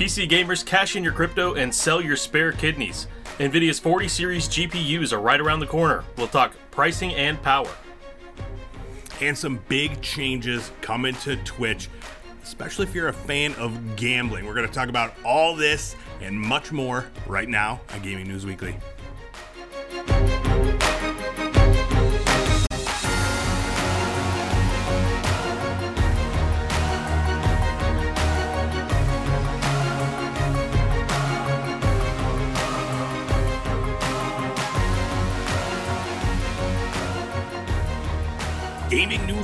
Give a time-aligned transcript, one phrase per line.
[0.00, 3.06] PC gamers, cash in your crypto and sell your spare kidneys.
[3.38, 6.04] NVIDIA's 40 series GPUs are right around the corner.
[6.16, 7.68] We'll talk pricing and power.
[9.20, 11.90] And some big changes coming to Twitch,
[12.42, 14.46] especially if you're a fan of gambling.
[14.46, 18.46] We're going to talk about all this and much more right now on Gaming News
[18.46, 18.78] Weekly.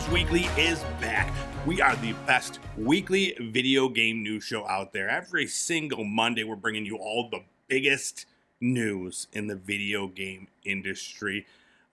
[0.06, 1.32] Gaming News Weekly is back.
[1.66, 5.08] We are the best weekly video game news show out there.
[5.08, 8.26] Every single Monday, we're bringing you all the biggest
[8.60, 11.46] news in the video game industry.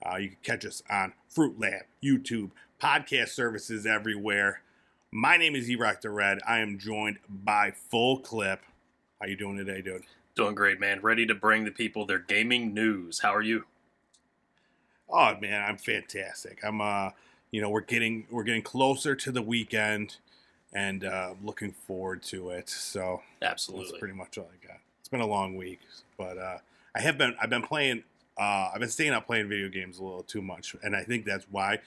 [0.06, 4.62] Uh, you can catch us on Fruit Lab, YouTube, podcast services everywhere.
[5.12, 6.40] My name is Erock the Red.
[6.48, 8.62] I am joined by Full Clip.
[9.20, 10.04] How you doing today, dude?
[10.36, 11.02] Doing great, man.
[11.02, 13.20] Ready to bring the people their gaming news.
[13.20, 13.66] How are you?
[15.10, 16.60] Oh man, I'm fantastic.
[16.64, 17.12] I'm uh
[17.54, 20.18] you know we're getting we're getting closer to the weekend
[20.74, 22.68] and uh, looking forward to it.
[22.68, 23.86] So Absolutely.
[23.86, 24.80] that's pretty much all i got.
[25.00, 25.80] It's been a long week
[26.18, 26.58] but uh,
[26.96, 28.04] i have been i've been playing
[28.38, 31.26] uh, i've been staying up playing video games a little too much and i think
[31.26, 31.80] that's why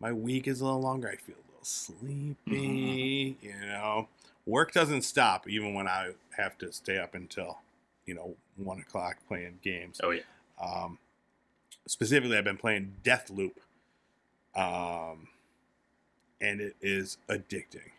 [0.00, 1.08] my week is a little longer.
[1.08, 4.08] I feel a little sleepy you know?
[4.46, 7.58] Work doesn't stop even when i have to stay up until
[8.06, 10.00] you know one o'clock playing games.
[10.02, 10.22] Oh yeah.
[10.60, 10.98] um,
[11.86, 13.52] specifically, I've been playing Deathloop,
[14.54, 15.28] um,
[16.40, 17.90] and it is addicting.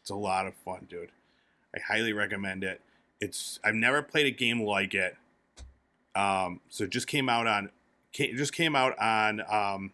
[0.00, 1.10] It's a lot of fun, dude.
[1.74, 2.80] I highly recommend it.
[3.20, 5.16] It's I've never played a game like it.
[6.14, 7.70] Um, so it just came out on,
[8.16, 9.92] ca- it just came out on, um,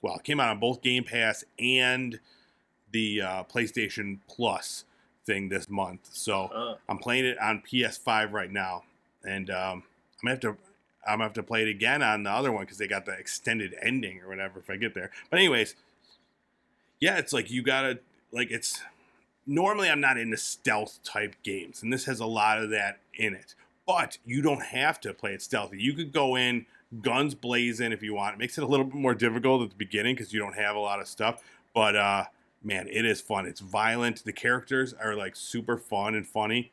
[0.00, 2.18] well, it came out on both Game Pass and
[2.92, 4.84] the uh, PlayStation Plus
[5.26, 6.08] thing this month.
[6.12, 8.84] So Uh, I'm playing it on PS5 right now,
[9.24, 9.82] and um,
[10.22, 10.56] I'm gonna have to
[11.06, 13.12] I'm gonna have to play it again on the other one because they got the
[13.12, 15.10] extended ending or whatever if I get there.
[15.30, 15.74] But anyways,
[17.00, 17.98] yeah, it's like you gotta
[18.32, 18.80] like it's
[19.46, 23.34] normally I'm not into stealth type games, and this has a lot of that in
[23.34, 23.54] it.
[23.86, 25.80] But you don't have to play it stealthy.
[25.80, 26.66] You could go in
[27.00, 28.34] guns blazing if you want.
[28.34, 30.76] It makes it a little bit more difficult at the beginning because you don't have
[30.76, 31.42] a lot of stuff.
[31.74, 32.24] But uh,
[32.62, 33.46] man, it is fun.
[33.46, 34.24] It's violent.
[34.24, 36.70] The characters are like super fun and funny.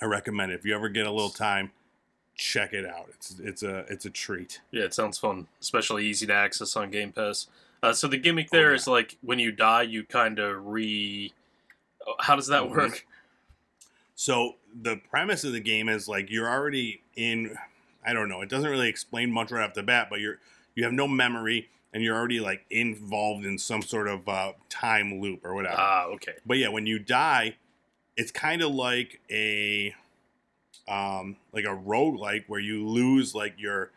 [0.00, 0.56] I recommend it.
[0.56, 1.70] If you ever get a little time,
[2.36, 3.06] check it out.
[3.10, 4.60] It's it's a it's a treat.
[4.70, 7.46] yeah, it sounds fun, especially easy to access on Game Pass.
[7.82, 11.32] Uh, so the gimmick there Oh, is like when you die, you kind of re.
[12.06, 12.70] oh, How does that Mhm.
[12.70, 13.06] work?
[14.14, 17.56] So the premise of the game is like you're already in.
[18.06, 18.42] I don't know.
[18.42, 20.38] It doesn't really explain much right off the bat, but you're
[20.74, 25.20] you have no memory and you're already like involved in some sort of uh, time
[25.20, 25.76] loop or whatever.
[25.78, 26.34] Ah, okay.
[26.44, 27.56] But yeah, when you die,
[28.16, 29.94] it's kind of like a
[30.88, 33.90] um like a roguelike where you lose like your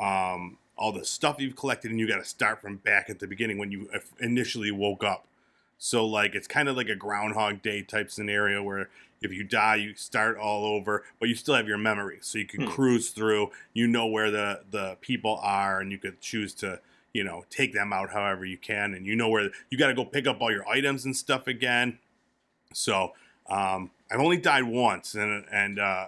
[0.00, 3.26] um all the stuff you've collected and you got to start from back at the
[3.26, 3.88] beginning when you
[4.20, 5.26] initially woke up.
[5.78, 8.90] So like it's kind of like a groundhog day type scenario where
[9.22, 12.44] if you die you start all over but you still have your memory so you
[12.44, 12.68] can Hmm.
[12.68, 16.80] cruise through you know where the the people are and you could choose to
[17.14, 19.94] you know take them out however you can and you know where you got to
[19.94, 21.98] go pick up all your items and stuff again
[22.74, 23.14] so
[23.48, 26.06] um, I've only died once, and and uh,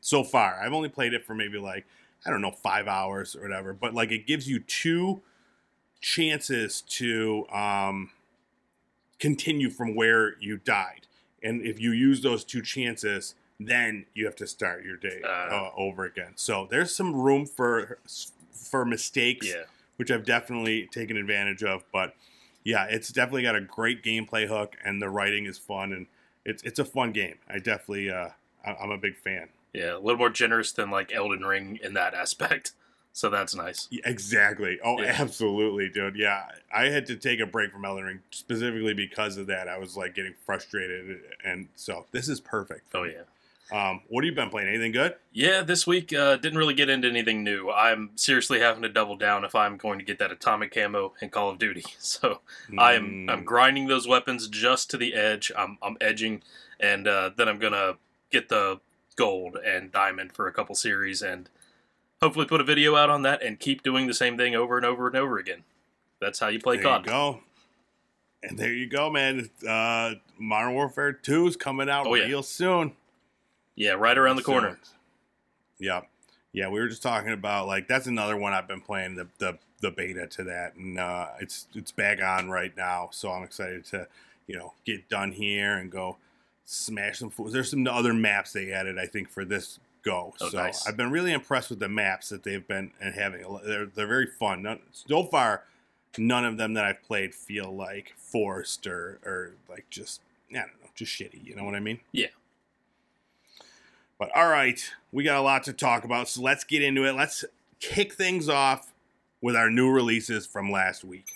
[0.00, 1.86] so far I've only played it for maybe like
[2.24, 3.72] I don't know five hours or whatever.
[3.72, 5.22] But like it gives you two
[6.00, 8.10] chances to um,
[9.18, 11.06] continue from where you died,
[11.42, 15.28] and if you use those two chances, then you have to start your day Uh.
[15.28, 16.32] uh, over again.
[16.36, 17.98] So there's some room for
[18.52, 19.64] for mistakes Yeah.
[19.96, 21.84] which I've definitely taken advantage of.
[21.92, 22.14] But
[22.64, 26.06] yeah, it's definitely got a great gameplay hook, and the writing is fun, and
[26.46, 27.34] it's it's a fun game.
[27.48, 28.30] I definitely uh,
[28.64, 29.48] I'm a big fan.
[29.74, 32.72] Yeah, a little more generous than like Elden Ring in that aspect.
[33.12, 33.88] So that's nice.
[33.90, 34.78] Yeah, exactly.
[34.84, 35.16] Oh, Yeah.
[35.18, 36.16] absolutely, dude.
[36.16, 39.68] Yeah, I had to take a break from Elden Ring specifically because of that.
[39.68, 42.90] I was like getting frustrated, and so this is perfect.
[42.94, 43.22] Oh yeah.
[43.72, 44.68] Um, what have you been playing?
[44.68, 45.16] Anything good?
[45.32, 47.68] Yeah, this week uh, didn't really get into anything new.
[47.70, 51.30] I'm seriously having to double down if I'm going to get that atomic camo in
[51.30, 51.84] Call of Duty.
[51.98, 52.40] So
[52.70, 55.50] am I'm Mm, grinding those weapons just to the edge.
[55.58, 56.42] I'm I'm edging,
[56.78, 57.94] and uh, then I'm gonna
[58.30, 58.80] get the
[59.16, 61.48] gold and diamond for a couple series, and
[62.22, 64.86] hopefully put a video out on that and keep doing the same thing over and
[64.86, 65.64] over and over again.
[66.20, 67.06] That's how you play there COD.
[67.06, 67.40] you go.
[68.44, 69.50] And there you go, man.
[69.68, 72.26] Uh, Modern Warfare 2 is coming out Oh, yeah.
[72.26, 72.92] real soon.
[73.76, 74.78] Yeah, right around the corner.
[74.82, 74.90] So,
[75.78, 76.00] yeah,
[76.52, 76.68] yeah.
[76.68, 79.90] We were just talking about like that's another one I've been playing the the, the
[79.90, 83.10] beta to that, and uh, it's it's back on right now.
[83.12, 84.08] So I'm excited to
[84.46, 86.16] you know get done here and go
[86.64, 87.52] smash some fools.
[87.52, 90.34] There's some other maps they added, I think, for this go.
[90.40, 90.86] Oh, so nice.
[90.86, 93.44] I've been really impressed with the maps that they've been and having.
[93.64, 94.62] They're they're very fun.
[94.62, 95.64] None, so far,
[96.16, 100.20] none of them that I've played feel like forced or or like just
[100.50, 101.44] I don't know, just shitty.
[101.44, 102.00] You know what I mean?
[102.12, 102.28] Yeah.
[104.18, 104.82] But all right,
[105.12, 107.14] we got a lot to talk about, so let's get into it.
[107.14, 107.44] Let's
[107.80, 108.94] kick things off
[109.42, 111.34] with our new releases from last week.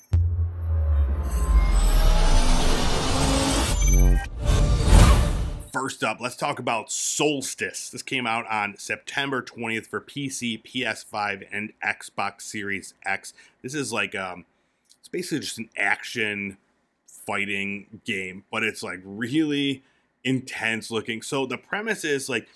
[5.71, 7.91] First up, let's talk about Soulstice.
[7.91, 13.35] This came out on September 20th for PC, PS5, and Xbox Series X.
[13.63, 14.47] This is like um
[14.99, 16.57] it's basically just an action
[17.07, 19.83] fighting game, but it's like really
[20.25, 21.21] intense looking.
[21.21, 22.49] So the premise is like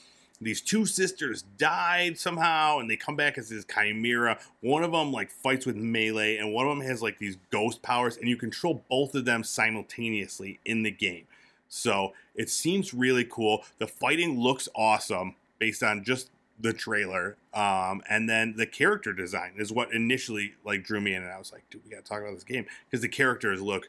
[0.45, 4.39] these two sisters died somehow and they come back as this chimera.
[4.61, 7.83] One of them like fights with melee and one of them has like these ghost
[7.83, 11.27] powers and you control both of them simultaneously in the game.
[11.69, 13.65] So it seems really cool.
[13.79, 16.31] The fighting looks awesome based on just
[16.61, 17.37] the trailer.
[17.53, 21.39] Um, and then the character design is what initially like drew me in and I
[21.39, 23.89] was like, dude, we gotta talk about this game because the characters look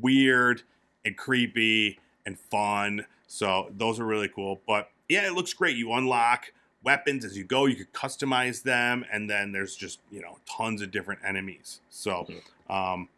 [0.00, 0.62] weird
[1.04, 3.06] and creepy and fun.
[3.26, 4.60] So those are really cool.
[4.66, 5.76] But yeah, it looks great.
[5.76, 7.66] You unlock weapons as you go.
[7.66, 11.80] You could customize them, and then there's just you know tons of different enemies.
[11.90, 12.26] So
[12.70, 13.08] um,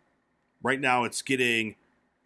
[0.63, 1.77] right now it's getting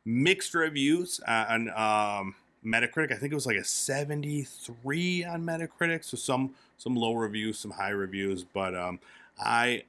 [0.06, 2.34] mixed reviews on um,
[2.64, 3.12] Metacritic.
[3.12, 6.04] I think it was like a 73 on Metacritic.
[6.04, 8.44] So some some low reviews, some high reviews.
[8.44, 8.98] But um,
[9.38, 9.82] I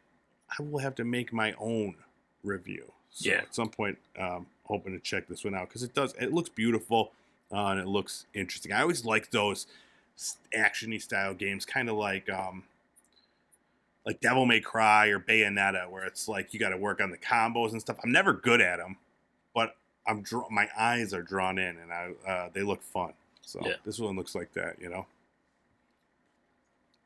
[0.57, 1.95] I will have to make my own
[2.43, 2.91] review.
[3.11, 3.37] So Yeah.
[3.37, 6.13] at some point, um, hoping to check this one out because it does.
[6.19, 7.11] It looks beautiful
[7.51, 8.71] uh, and it looks interesting.
[8.71, 9.67] I always like those
[10.55, 12.63] actiony style games, kind of like um,
[14.05, 17.17] like Devil May Cry or Bayonetta, where it's like you got to work on the
[17.17, 17.97] combos and stuff.
[18.03, 18.97] I'm never good at them,
[19.53, 19.75] but
[20.07, 23.13] I'm my eyes are drawn in and I uh, they look fun.
[23.41, 23.75] So Yeah.
[23.85, 25.05] this one looks like that, you know.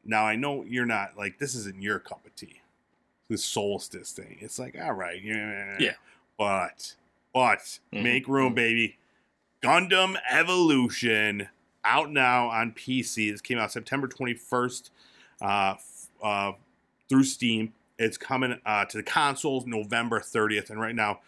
[0.06, 2.60] Now I know you're not like this isn't your cup of tea.
[3.30, 4.38] the Soulstice thing.
[4.42, 5.78] It's like, all right, yeah.
[5.80, 5.94] Yeah.
[6.38, 6.94] But
[7.34, 8.04] but Mhm.
[8.04, 8.98] make room, baby.
[9.64, 11.48] Gundam Evolution
[11.86, 13.32] out now on PC.
[13.32, 14.90] This came out September 21st
[15.42, 15.76] uh,
[16.22, 16.52] uh,
[17.08, 17.74] through Steam.
[17.98, 20.70] It's coming uh, to the consoles November 30th.
[20.70, 21.20] And right now,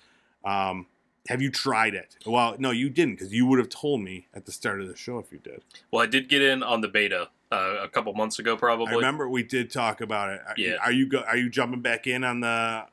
[0.43, 0.87] um,
[1.29, 2.17] have you tried it?
[2.25, 4.95] Well, no, you didn't because you would have told me at the start of the
[4.95, 5.61] show if you did.
[5.91, 8.87] Well, I did get in on the beta uh, a couple months ago, probably.
[8.87, 10.41] I remember we did talk about it.
[10.57, 10.75] Yeah.
[10.83, 12.85] Are you go- are you jumping back in on the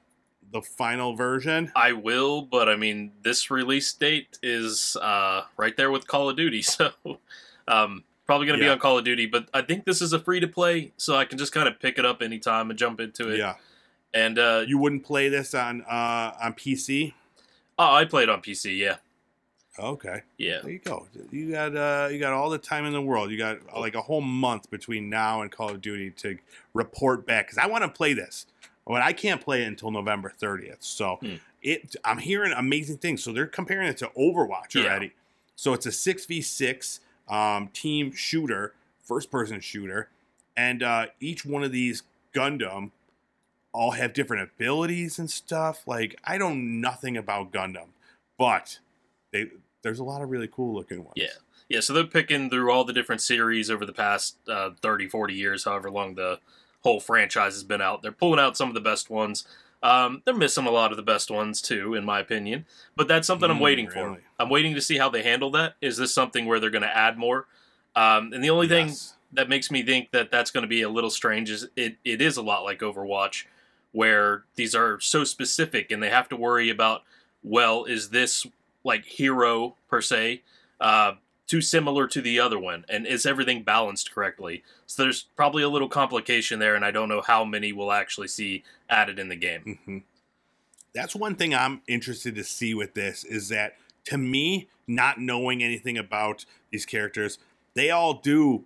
[0.53, 1.73] the final version?
[1.75, 6.37] I will, but I mean, this release date is uh, right there with Call of
[6.37, 6.91] Duty, so
[7.69, 8.71] um, probably going to Yeah.
[8.71, 9.27] be on Call of Duty.
[9.27, 11.81] But I think this is a free to play, so I can just kind of
[11.81, 13.39] pick it up anytime and jump into it.
[13.39, 13.55] Yeah.
[14.15, 17.15] And uh, You wouldn't play this on uh, on PC?
[17.79, 18.77] oh, I played on PC.
[18.77, 18.97] Yeah,
[19.79, 20.21] Okay.
[20.37, 21.07] yeah, There you go.
[21.31, 23.31] You got uh, you got all the time in the world.
[23.31, 26.37] You got like a whole month between now and Call of Duty to
[26.75, 28.45] report back because I want to play this,
[28.87, 30.83] but I can't play it until November 30th.
[30.83, 31.35] So Hmm.
[31.63, 33.23] it, I'm hearing amazing things.
[33.23, 34.83] So they're comparing it to Overwatch Yeah.
[34.91, 35.13] already.
[35.57, 38.75] So it's a six v six um, team shooter,
[39.05, 40.09] first person shooter,
[40.57, 42.03] and uh, each one of these
[42.35, 42.91] Gundam
[43.73, 45.87] all have different abilities and stuff.
[45.87, 47.89] Like I know nothing about Gundam,
[48.39, 48.81] but
[49.33, 49.51] they
[49.83, 51.13] there's a lot of really cool looking ones.
[51.17, 51.27] Yeah.
[51.69, 51.81] yeah.
[51.81, 55.65] So they're picking through all the different series over the past uh, 30, 40 years,
[55.65, 56.39] however long the
[56.83, 58.03] whole franchise has been out.
[58.03, 59.47] They're pulling out some of the best ones.
[59.83, 62.67] Um, they're missing a lot of the best ones too, in my opinion.
[62.95, 64.21] But that's something I'm Mm, waiting for.
[64.39, 65.75] I'm waiting to see how they handle that.
[65.81, 67.47] Is this something where they're going to add more?
[67.97, 68.93] Um, and the only thing
[69.33, 72.21] that makes me think that that's going to be a little strange is it, it
[72.23, 73.47] is a lot like Overwatch,
[73.93, 77.03] where these are so specific and they have to worry about,
[77.43, 78.47] well, is this
[78.85, 80.43] like hero per se
[80.81, 81.13] uh,
[81.53, 82.83] too similar to the other one?
[82.89, 84.65] And is everything balanced correctly?
[84.87, 88.29] So there's probably a little complication there, and I don't know how many we'll actually
[88.29, 89.79] see added in the game.
[89.85, 89.99] hmm
[90.95, 95.63] That's one thing I'm interested to see with this is that to me, not knowing
[95.63, 97.39] anything about these characters,
[97.75, 98.65] they all do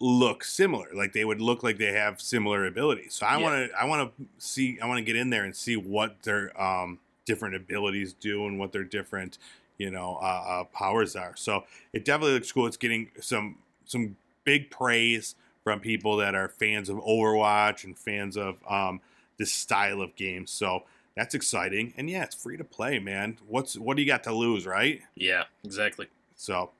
[0.00, 0.88] look similar.
[0.94, 3.12] Like they would look like they have similar abilities.
[3.12, 3.42] So I Yeah.
[3.42, 6.22] want to I want to see I want to get in there and see what
[6.22, 9.36] their um, different abilities do and what their different
[9.78, 11.34] you know uh, uh, powers are.
[11.36, 12.66] So it definitely looks cool.
[12.66, 18.36] It's getting some some big praise from people that are fans of Overwatch and fans
[18.36, 19.00] of um,
[19.36, 20.46] this style of game.
[20.46, 20.84] So
[21.16, 21.92] that's exciting.
[21.96, 23.38] And yeah, it's free to play, man.
[23.48, 25.00] What's what do you got to lose, right?
[25.14, 26.08] Yeah, exactly.
[26.36, 26.70] So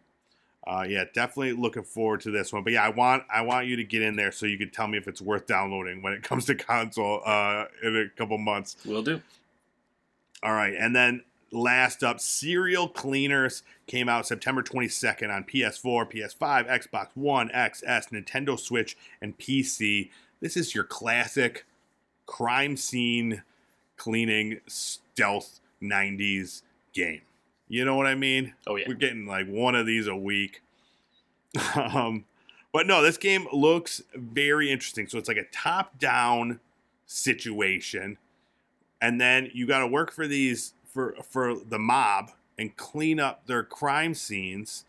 [0.66, 2.62] uh, yeah, definitely looking forward to this one.
[2.64, 4.88] But yeah, I want I want you to get in there so you can tell
[4.88, 8.76] me if it's worth downloading when it comes to console uh, in a couple months.
[8.84, 9.20] Will do.
[10.42, 11.22] All right, and then
[11.52, 18.58] last up, Serial Cleaners came out September 22nd on PS4, PS5, Xbox One, XS, Nintendo
[18.58, 20.10] Switch, and PC.
[20.40, 21.66] This is your classic
[22.26, 23.42] crime scene
[23.96, 26.62] cleaning stealth 90s
[26.92, 27.22] game.
[27.68, 28.54] You know what I mean?
[28.66, 28.84] Oh yeah.
[28.88, 30.62] We're getting like one of these a week.
[31.74, 32.24] um,
[32.72, 35.08] but no, this game looks very interesting.
[35.08, 36.60] So it's like a top down
[37.06, 38.18] situation.
[39.00, 43.46] And then you got to work for these for for the mob and clean up
[43.46, 44.86] their crime scenes.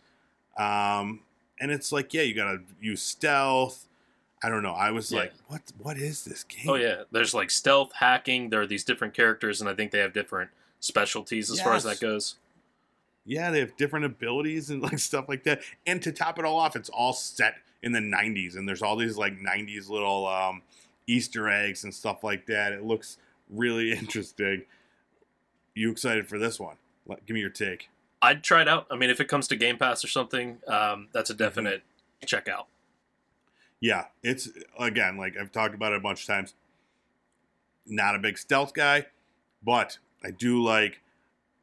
[0.57, 1.19] Um,
[1.59, 3.87] and it's like, yeah, you got to use stealth.
[4.41, 4.71] I don't know.
[4.73, 5.19] I was Yeah.
[5.19, 6.69] like, what what is this game?
[6.69, 7.03] Oh yeah.
[7.11, 8.49] There's like stealth hacking.
[8.49, 10.49] There are these different characters, and I think they have different
[10.79, 12.35] specialties as far as that goes.
[13.25, 15.61] Yeah, they have different abilities and like stuff like that.
[15.85, 18.95] And to top it all off, it's all set in the 90s and there's all
[18.95, 20.61] these like 90s little um,
[21.07, 22.71] Easter eggs and stuff like that.
[22.71, 23.17] It looks
[23.49, 24.63] really interesting.
[25.77, 26.77] You excited for this one?
[27.25, 27.89] Give me your take.
[28.21, 28.87] I'd try it out.
[28.89, 31.83] I mean, if it comes to Game Pass or something, um, that's a definite
[32.25, 32.65] check out.
[33.79, 36.55] Yeah, it's again like I've talked about it a bunch of times.
[37.85, 39.05] Not a big stealth guy,
[39.63, 40.99] but I do like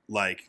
[0.09, 0.49] like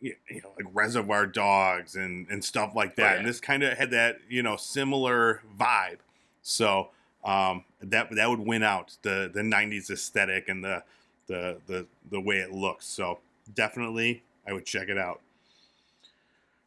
[0.00, 3.02] you know like Reservoir Dogs and and stuff like that.
[3.02, 3.18] Oh, yeah.
[3.18, 5.98] And this kind of had that you know similar vibe.
[6.42, 6.90] So
[7.24, 10.84] um, that that would win out the the '90s aesthetic and the
[11.32, 12.86] the the the way it looks.
[12.86, 13.20] So
[13.54, 15.20] definitely, I would check it out.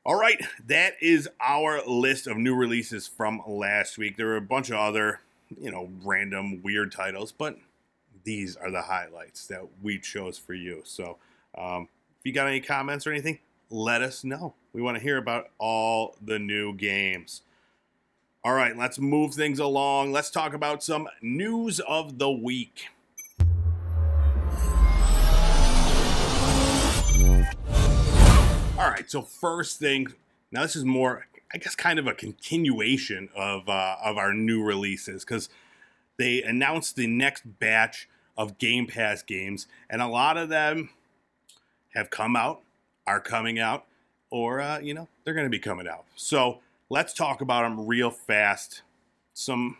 [0.04, 4.18] All right, that is our list of new releases from last week.
[4.18, 5.22] There were a bunch of other,
[5.60, 7.58] you know, random weird titles, but
[8.24, 10.82] these are the highlights that we chose for you.
[10.84, 11.18] So,
[11.58, 13.40] um, if you got any comments or anything,
[13.72, 14.54] let us know.
[14.74, 17.42] We want to hear about all the new games.
[18.44, 20.12] All right, let's move things along.
[20.12, 22.90] Let's talk about some news of the week.
[28.78, 30.08] All right, so first thing,
[30.52, 34.62] now this is more, I guess, kind of a continuation of uh, of our new
[34.62, 35.48] releases because
[36.18, 40.90] they announced the next batch of Game Pass games, and a lot of them
[41.94, 42.64] have come out,
[43.08, 43.86] are coming out,
[44.30, 46.04] or uh, you know they're going to be coming out.
[46.18, 48.82] So let's talk about them real fast.
[49.34, 49.78] Some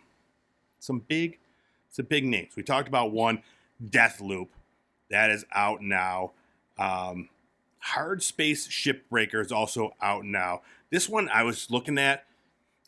[0.78, 1.38] some big
[1.90, 2.56] some big names.
[2.56, 3.42] We talked about one,
[3.84, 4.48] Deathloop,
[5.10, 6.32] that is out now.
[6.78, 7.28] Um,
[7.94, 10.62] Hardspace Shipbreaker is also out now.
[10.90, 12.24] This one I was looking at,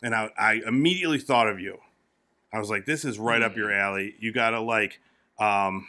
[0.02, 1.78] and I, I immediately thought of you.
[2.52, 4.14] I was like, "This is right up your alley.
[4.18, 5.00] You gotta like,
[5.38, 5.86] um,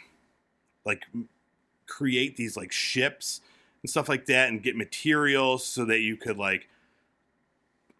[0.84, 1.04] like
[1.86, 3.40] create these like ships
[3.82, 6.68] and stuff like that, and get materials so that you could like,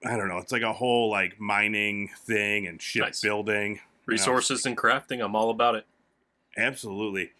[0.05, 0.39] I don't know.
[0.39, 2.83] It's like a whole like mining thing and Nice.
[3.21, 3.81] shipbuilding.
[4.07, 5.87] Resources and crafting, I'm all about it.
[6.57, 7.31] Absolutely.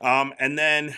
[0.00, 0.96] Um, and then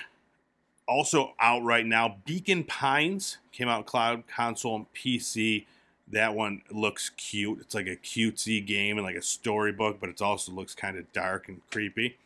[0.88, 5.66] also out right now, Beacon Pines came out cloud console and PC.
[6.08, 7.60] That one looks cute.
[7.60, 11.10] It's like a cutesy game and like a storybook, but it also looks kind of
[11.12, 12.16] dark and creepy.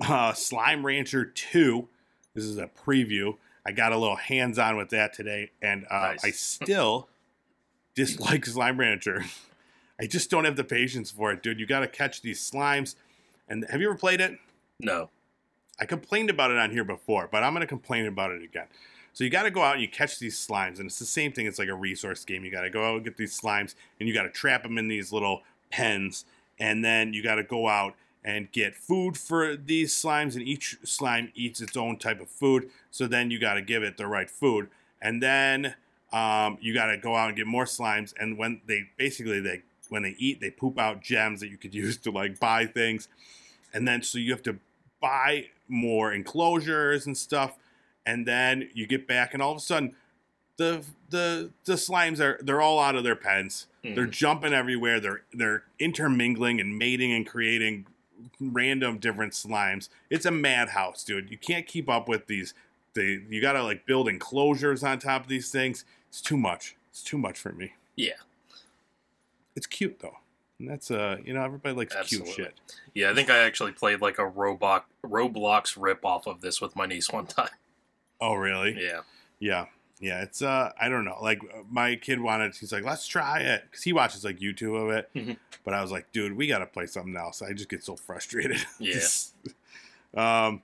[0.00, 1.88] Uh, Slime Rancher 2.
[2.34, 3.36] This is a preview.
[3.64, 6.24] I got a little hands on with that today, and uh, Nice.
[6.24, 7.08] I still
[7.94, 9.24] dislike Slime Rancher.
[10.00, 11.60] I just don't have the patience for it, dude.
[11.60, 12.96] You got to catch these slimes.
[13.48, 14.38] And have you ever played it?
[14.80, 15.10] No.
[15.80, 18.66] I complained about it on here before, but I'm going to complain about it again.
[19.12, 21.32] So you got to go out and you catch these slimes, and it's the same
[21.32, 21.46] thing.
[21.46, 22.44] It's like a resource game.
[22.44, 24.78] You got to go out and get these slimes, and you got to trap them
[24.78, 26.24] in these little pens,
[26.58, 30.78] and then you got to go out and get food for these slimes, and each
[30.84, 32.70] slime eats its own type of food.
[32.90, 34.68] So then you got to give it the right food,
[35.00, 35.74] and then
[36.12, 38.14] um, you got to go out and get more slimes.
[38.18, 41.74] And when they basically they when they eat, they poop out gems that you could
[41.74, 43.08] use to like buy things,
[43.74, 44.58] and then so you have to
[45.02, 47.56] buy more enclosures and stuff
[48.06, 49.94] and then you get back and all of a sudden
[50.56, 53.66] the the the slimes are they're all out of their pens.
[53.82, 53.94] Hmm.
[53.94, 55.00] they're jumping everywhere.
[55.00, 57.86] They're they're intermingling and mating and creating
[58.40, 59.88] random different slimes.
[60.10, 61.30] It's a madhouse dude.
[61.30, 62.54] You can't keep up with these.
[62.94, 65.84] They you gotta like build enclosures on top of these things.
[66.08, 66.76] It's too much.
[66.90, 67.72] It's too much for me.
[67.96, 68.12] Yeah.
[69.54, 70.16] it's cute though
[70.62, 72.32] and that's uh you know everybody likes Absolutely.
[72.32, 72.54] cute shit
[72.94, 76.76] Yeah, I think I actually played like a Roblox Roblox rip off of this with
[76.76, 77.48] my niece one time.
[78.20, 79.00] oh really Yeah.
[79.40, 79.66] Yeah.
[80.00, 81.18] Yeah, it's uh I don't know.
[81.22, 81.40] Like
[81.70, 85.08] my kid wanted he's like, "Let's try it." Cuz he watches like YouTube of it.
[85.14, 85.36] Mhm.
[85.64, 87.94] But I was like, "Dude, we got to play something else." I just get so
[87.94, 88.64] frustrated.
[88.80, 88.98] Yeah.
[90.14, 90.62] um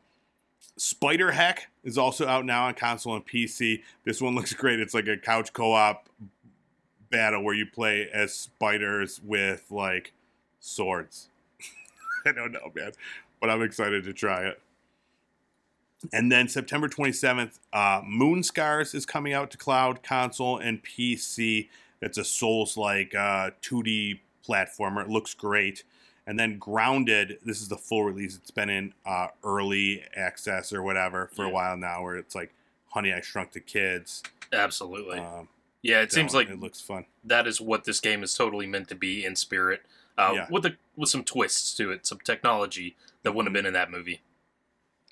[0.78, 3.82] SpiderHeck is also out now on console and PC.
[4.04, 4.80] This one looks great.
[4.80, 6.08] It's like a couch co-op
[7.10, 10.12] battle where you play as spiders with like
[10.60, 11.28] swords.
[12.26, 12.92] I don't know, man,
[13.40, 14.60] but I'm excited to try it.
[16.12, 21.68] And then September 27th, uh, Moonscars is coming out to cloud, console, and PC.
[22.00, 25.02] It's a Souls like uh, 2D platformer.
[25.02, 25.82] It looks great.
[26.26, 28.36] And then Grounded, this is the full release.
[28.36, 32.54] It's been in uh, early access or whatever for a while now, where it's like
[32.90, 34.22] Honey, I Shrunk the Kids.
[34.52, 35.18] Absolutely.
[35.18, 35.48] Um,
[35.82, 37.06] yeah, it seems like it looks fun.
[37.24, 39.82] that is what this game is totally meant to be in spirit.
[40.16, 40.46] Uh, Yeah.
[40.50, 43.90] With a, with some twists to it, some technology that wouldn't have been in that
[43.90, 44.20] movie.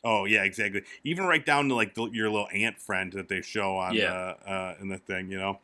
[0.05, 0.83] Oh yeah, exactly.
[1.05, 4.35] Even right down to like the, your little ant friend that they show on Yeah.
[4.45, 5.59] the uh, in the thing, you know.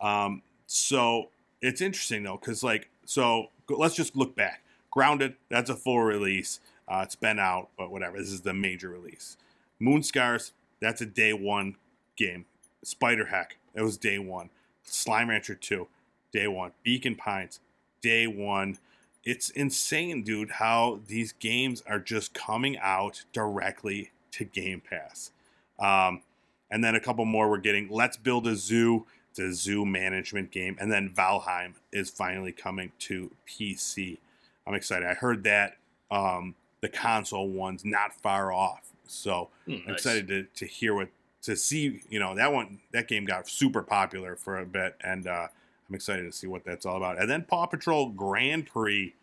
[0.00, 1.28] Um, so
[1.60, 4.62] it's interesting though, because like, so let's just look back.
[4.90, 6.60] Grounded, that's a full release.
[6.88, 8.18] Uh, it's been out, but whatever.
[8.18, 9.36] This is the major release.
[9.80, 11.76] Moonscars, that's a day one
[12.16, 12.46] game.
[12.84, 14.50] SpiderHeck, that was day one.
[14.84, 15.88] Slime Rancher two,
[16.32, 16.72] day one.
[16.82, 17.60] Beacon Pines,
[18.00, 18.78] day one
[19.24, 25.30] it's insane, dude, how these games are just coming out directly to Game Pass.
[25.78, 26.22] Um,
[26.70, 27.88] and then a couple more we're getting.
[27.90, 29.06] Let's Build a Zoo.
[29.30, 30.76] It's a zoo management game.
[30.80, 34.18] And then Valheim is finally coming to PC.
[34.66, 35.06] I'm excited.
[35.06, 35.76] I heard that
[36.10, 38.90] um, the console one's not far off.
[39.06, 39.96] So I'm nice.
[39.96, 41.08] excited to, to hear what
[41.42, 42.00] to see.
[42.08, 45.48] You know that one that game got super popular for a bit, and uh,
[45.88, 47.20] I'm excited to see what that's all about.
[47.20, 49.14] And then Paw Patrol Grand Prix,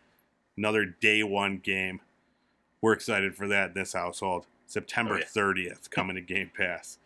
[0.56, 2.00] another day one game.
[2.80, 4.46] We're excited for that in this household.
[4.66, 5.24] September Oh, yeah.
[5.24, 6.98] 30th coming to Game Pass.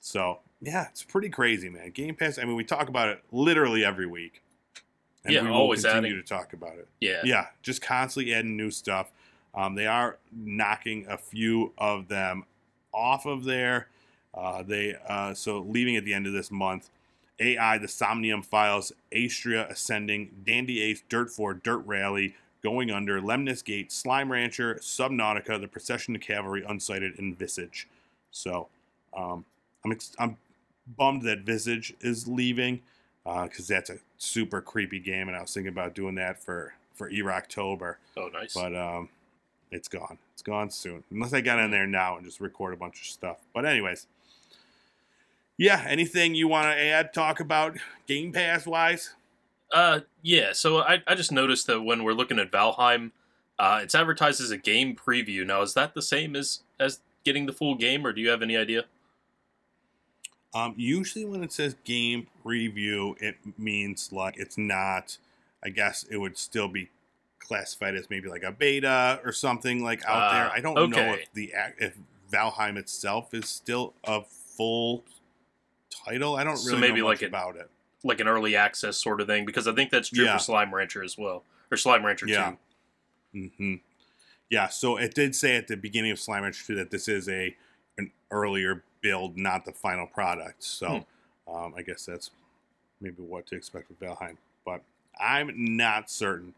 [0.00, 1.90] So yeah, it's pretty crazy, man.
[1.90, 2.38] Game Pass.
[2.38, 4.42] I mean, we talk about it literally every week.
[5.24, 6.22] And Yeah, we will always continue adding.
[6.22, 7.20] to talk about it Yeah.
[7.24, 9.10] yeah, just constantly adding new stuff.
[9.54, 12.44] Um, they are knocking a few of them
[12.92, 13.88] off of there.
[14.34, 16.90] Uh, they uh, so leaving at the end of this month.
[17.40, 23.62] AI, the Somnium Files, Astria Ascending, Dandy Ace, Dirt 4, Dirt Rally, Going Under, Lemnis
[23.62, 27.86] Gate, Slime Rancher, Subnautica, The Procession of Calvary, Unsighted, and Visage.
[28.32, 28.66] So
[29.16, 29.44] um,
[29.84, 30.36] I'm ex- I'm
[30.96, 32.80] bummed that Visage is leaving
[33.24, 37.08] because that's a super creepy game, and I was thinking about doing that for for
[37.08, 38.52] Erocktober, Oh, nice.
[38.52, 39.08] but um,
[39.70, 40.18] it's gone.
[40.32, 43.06] It's gone soon, unless I got in there now and just record a bunch of
[43.06, 43.36] stuff.
[43.54, 44.08] But anyways,
[45.58, 45.84] yeah.
[45.86, 47.12] Anything you want to add?
[47.12, 49.14] Talk about Game Pass wise?
[49.72, 50.52] Uh, yeah.
[50.52, 53.10] So I, I just noticed that when we're looking at Valheim,
[53.58, 55.44] uh, it's advertised as a game preview.
[55.44, 58.40] Now, is that the same as as getting the full game, or do you have
[58.40, 58.84] any idea?
[60.54, 65.18] Um, usually when it says game preview, it means like it's not.
[65.62, 66.88] I guess it would still be
[67.40, 70.48] classified as maybe like a beta or something like out there.
[70.50, 71.96] Ah, I don't know if the if
[72.30, 75.02] Valheim itself is still a full
[75.90, 76.36] title.
[76.36, 77.70] I don't really So maybe know like much it- about it.
[78.04, 80.36] Like an early access sort of thing, because I think that's true Yeah.
[80.36, 82.54] for Slime Rancher as well, or Slime Rancher Yeah.
[83.32, 83.50] Two.
[83.58, 83.74] hmm
[84.50, 87.28] Yeah, so it did say at the beginning of Slime Rancher 2 that this is
[87.28, 87.56] a
[87.98, 90.62] an earlier build, not the final product.
[90.62, 91.04] So
[91.48, 91.52] Hmm.
[91.52, 92.30] um, I guess that's
[93.00, 94.36] maybe what to expect with Valheim.
[94.64, 94.82] But
[95.18, 96.54] I'm not certain.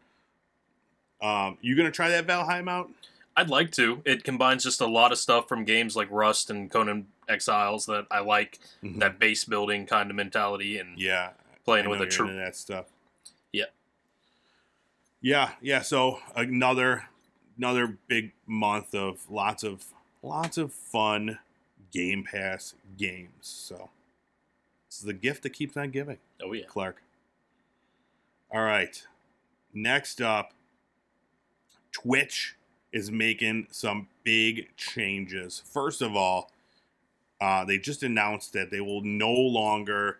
[1.21, 2.89] Um, you gonna try that Valheim out?
[3.35, 4.01] I'd like to.
[4.05, 8.05] It combines just a lot of stuff from games like Rust and Conan Exiles that
[8.11, 8.59] I like.
[8.83, 8.99] Mhm.
[8.99, 11.31] That base building kind of mentality and Yeah,
[11.63, 12.31] playing with a troop.
[12.35, 12.87] that stuff.
[13.53, 13.65] Yeah.
[15.21, 15.81] Yeah, yeah.
[15.81, 17.07] So another
[17.57, 19.85] another big month of lots of
[20.23, 21.39] lots of fun
[21.91, 23.31] Game Pass games.
[23.47, 23.89] So
[24.87, 26.65] it's the gift that keeps on giving, Oh yeah.
[26.65, 27.01] Clark.
[28.51, 29.05] All right.
[29.73, 30.53] Next up,
[31.91, 32.55] Twitch
[32.93, 35.61] is making some big changes.
[35.65, 36.51] First of all,
[37.39, 40.19] uh, they just announced that they will no longer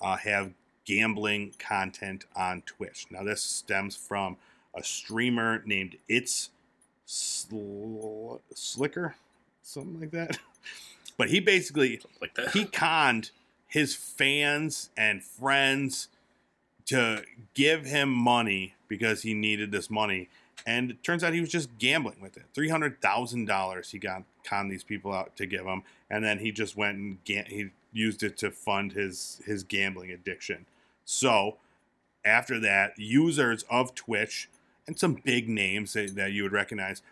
[0.00, 0.52] uh, have
[0.84, 3.06] gambling content on Twitch.
[3.10, 4.36] Now, this stems from
[4.74, 6.50] a streamer named It's
[7.06, 9.14] Sl- Sliker,
[9.62, 10.38] something like that.
[11.16, 12.50] But he basically Like that.
[12.50, 13.30] he conned
[13.68, 16.08] his fans and friends
[16.86, 17.22] to
[17.54, 20.28] give him money because he needed this money.
[20.66, 22.44] And it turns out he was just gambling with it.
[22.54, 26.38] Three hundred thousand dollars he got conned these people out to give him, and then
[26.38, 30.66] he just went and ga- he used it to fund his his gambling addiction.
[31.04, 31.58] So
[32.24, 34.48] after that, users of Twitch
[34.86, 37.02] and some big names that, that you would recognize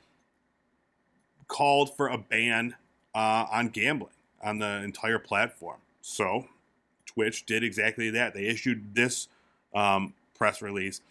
[1.48, 2.74] called for a ban
[3.14, 5.78] uh, on gambling on the entire platform.
[6.00, 6.46] So
[7.04, 8.32] Twitch did exactly that.
[8.34, 9.28] They issued this
[9.74, 11.02] um, press release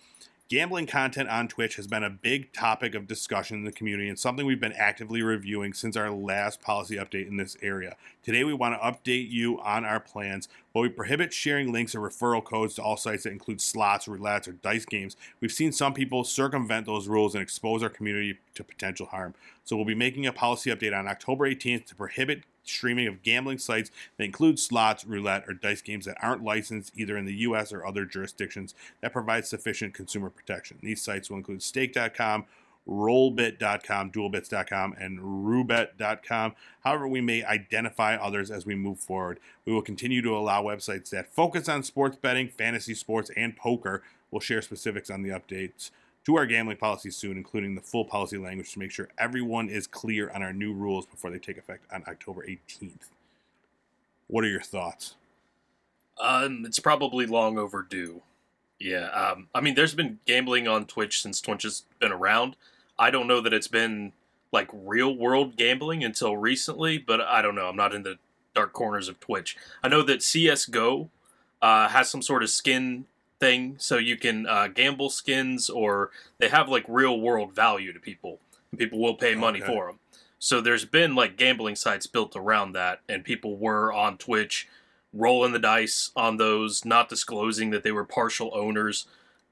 [0.51, 4.19] Gambling content on Twitch has been a big topic of discussion in the community and
[4.19, 7.95] something we've been actively reviewing since our last policy update in this area.
[8.21, 10.49] Today, we want to update you on our plans.
[10.73, 14.45] While we prohibit sharing links or referral codes to all sites that include slots, roulette,
[14.45, 18.65] or dice games, we've seen some people circumvent those rules and expose our community to
[18.65, 19.33] potential harm.
[19.63, 23.57] So, we'll be making a policy update on October 18th to prohibit streaming of gambling
[23.57, 27.71] sites that include slots, roulette, or dice games that aren't licensed either in the U.S.
[27.71, 30.77] or other jurisdictions that provide sufficient consumer protection.
[30.81, 32.45] These sites will include stake.com,
[32.87, 36.55] rollbit.com, duelbits.com, and roobet.com.
[36.83, 39.39] However, we may identify others as we move forward.
[39.65, 44.03] We will continue to allow websites that focus on sports betting, fantasy sports, and poker.
[44.31, 45.91] We'll share specifics on the updates
[46.25, 49.87] to our gambling policy soon, including the full policy language to make sure everyone is
[49.87, 53.09] clear on our new rules before they take effect on October 18th.
[54.27, 55.15] What are your thoughts?
[56.19, 58.21] Um, it's probably long overdue.
[58.79, 62.55] Yeah, um, I mean, there's been gambling on Twitch since Twitch has been around.
[62.97, 64.13] I don't know that it's been
[64.51, 67.67] like real world gambling until recently, but I don't know.
[67.67, 68.17] I'm not in the
[68.53, 69.55] dark corners of Twitch.
[69.83, 71.09] I know that CS:GO
[71.61, 73.05] uh, has some sort of skin
[73.41, 77.99] thing, so you can uh, gamble skins, or they have like real world value to
[77.99, 78.39] people,
[78.71, 79.67] and people will pay money Okay.
[79.67, 79.99] for them.
[80.39, 84.69] So there's been like gambling sites built around that, and people were on Twitch
[85.13, 89.07] rolling the dice on those, not disclosing that they were partial owners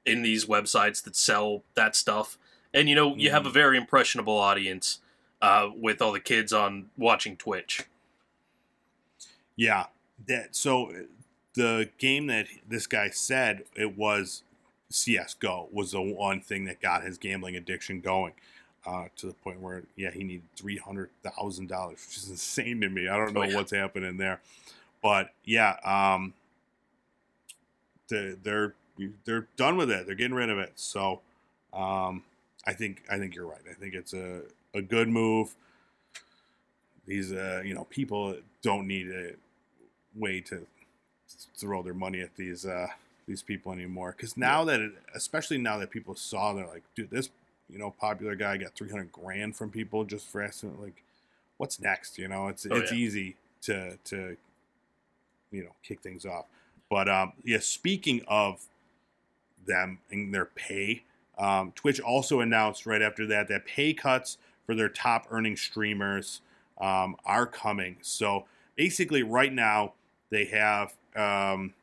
[0.06, 2.38] in these websites that sell that stuff.
[2.72, 5.00] And you know, you have a very impressionable audience
[5.42, 7.82] uh, with all the kids on watching Twitch.
[9.56, 9.86] Yeah,
[10.26, 10.92] that so
[11.60, 14.42] the game that this guy said it was
[14.90, 18.32] CS:GO was the one thing that got his gambling addiction going.
[18.86, 22.80] Uh, to the point where, yeah, he needed three hundred thousand dollars, which is insane
[22.80, 23.08] to me.
[23.08, 23.54] I don't know Oh, yeah.
[23.56, 24.40] what's happening there,
[25.02, 26.32] but yeah, um,
[28.08, 28.74] the, they're
[29.26, 30.06] they're done with it.
[30.06, 30.72] They're getting rid of it.
[30.76, 31.20] So,
[31.74, 32.22] um,
[32.66, 33.60] I think I think you're right.
[33.70, 34.42] I think it's a
[34.72, 35.54] a good move.
[37.06, 39.32] These uh, you know people don't need a
[40.16, 40.66] way to
[41.56, 42.88] throw their money at these uh,
[43.26, 44.14] these people anymore.
[44.16, 47.30] Because now that, it, especially now that people saw, they're like, dude, this
[47.68, 51.02] you know popular guy got three hundred grand from people just for asking, like,
[51.56, 52.18] what's next?
[52.18, 52.98] You know, it's Oh, it's yeah.
[52.98, 54.36] easy to to
[55.50, 56.46] you know kick things off.
[56.88, 58.66] But um, yeah, speaking of
[59.66, 61.02] them and their pay,
[61.38, 66.40] um, Twitch also announced right after that that pay cuts for their top earning streamers
[66.80, 67.96] um, are coming.
[68.02, 69.92] So basically, right now
[70.30, 71.74] they have um,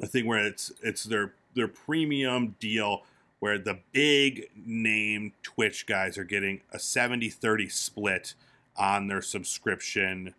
[0.00, 3.02] a thing where it's it's their their premium deal
[3.40, 8.34] where the big name Twitch guys are getting a 70-30 split
[8.76, 10.34] on their subscription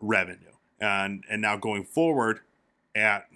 [0.00, 0.52] revenue.
[0.80, 2.40] And and now going forward
[2.94, 3.28] at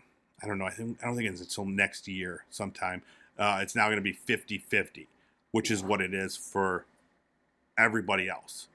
[0.42, 3.02] I don't know, I think I don't think it's until next year sometime.
[3.38, 5.06] Uh, it's now going to be 50-50,
[5.52, 6.86] which is what it is for
[7.78, 8.66] everybody else.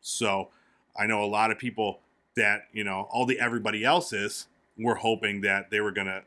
[0.00, 0.50] So
[0.96, 1.98] I know a lot of people
[2.36, 4.46] that, you know, all the everybody else is
[4.78, 6.22] were hoping that they were going to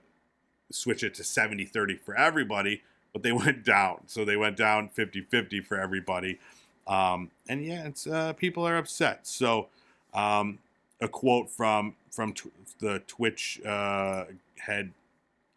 [0.71, 2.81] switch it to 70 30 for everybody,
[3.13, 4.01] but they went down.
[4.07, 6.39] So they went down 50 50 for everybody.
[6.87, 9.25] Um, and yeah, it's uh, people are upset.
[9.25, 9.67] So
[10.13, 10.59] um,
[11.01, 14.25] a quote from from tw- the Twitch uh,
[14.57, 14.91] head,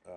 [0.07, 0.12] uh,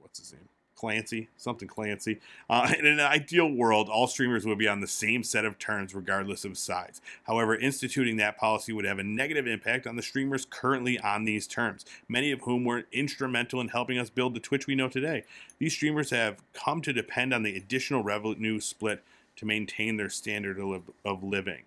[0.00, 0.49] what's his name?
[0.80, 2.20] Clancy, something Clancy.
[2.48, 5.94] Uh, in an ideal world, all streamers would be on the same set of terms
[5.94, 7.02] regardless of size.
[7.24, 11.46] However, instituting that policy would have a negative impact on the streamers currently on these
[11.46, 15.24] terms, many of whom were instrumental in helping us build the Twitch we know today.
[15.58, 19.04] These streamers have come to depend on the additional revenue split
[19.36, 21.64] to maintain their standard of, li- of living.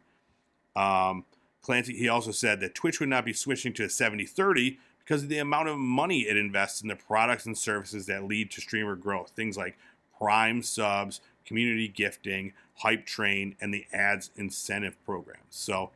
[0.76, 1.26] Um,
[1.62, 5.24] Clancy, he also said that Twitch would not be switching to a 70 30 because
[5.24, 8.62] of the amount of money it invests in the products and services that lead to
[8.62, 9.32] streamer growth.
[9.32, 9.78] Things like
[10.18, 15.42] Prime subs, community gifting, Hype Train, and the ads incentive programs.
[15.50, 15.92] So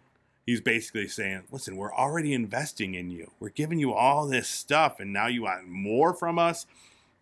[0.46, 3.32] he's basically saying, listen, we're already investing in you.
[3.40, 6.66] We're giving you all this stuff, and now you want more from us.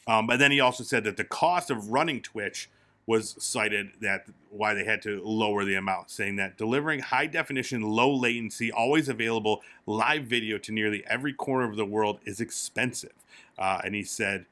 [0.07, 2.69] Um, but then he also said that the cost of running Twitch
[3.07, 7.81] was cited that why they had to lower the amount, saying that delivering high definition,
[7.81, 13.13] low latency, always available live video to nearly every corner of the world is expensive.
[13.59, 14.45] Uh, and he said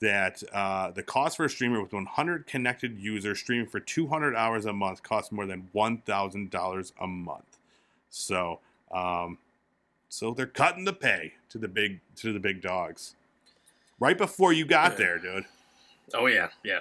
[0.00, 4.66] that uh, the cost for a streamer with 100 connected users streaming for 200 hours
[4.66, 7.58] a month costs more than $1,000 a month.
[8.10, 8.58] So,
[8.90, 9.38] um,
[10.08, 13.14] so they're cutting the pay to the big to the big dogs.
[14.00, 14.98] Right before you got Yeah.
[14.98, 15.44] there, dude.
[16.12, 16.80] Oh yeah, yeah,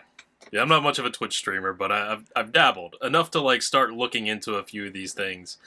[0.52, 0.62] yeah.
[0.62, 3.62] I'm not much of a Twitch streamer, but I, I've I've dabbled enough to like
[3.62, 5.58] start looking into a few of these things.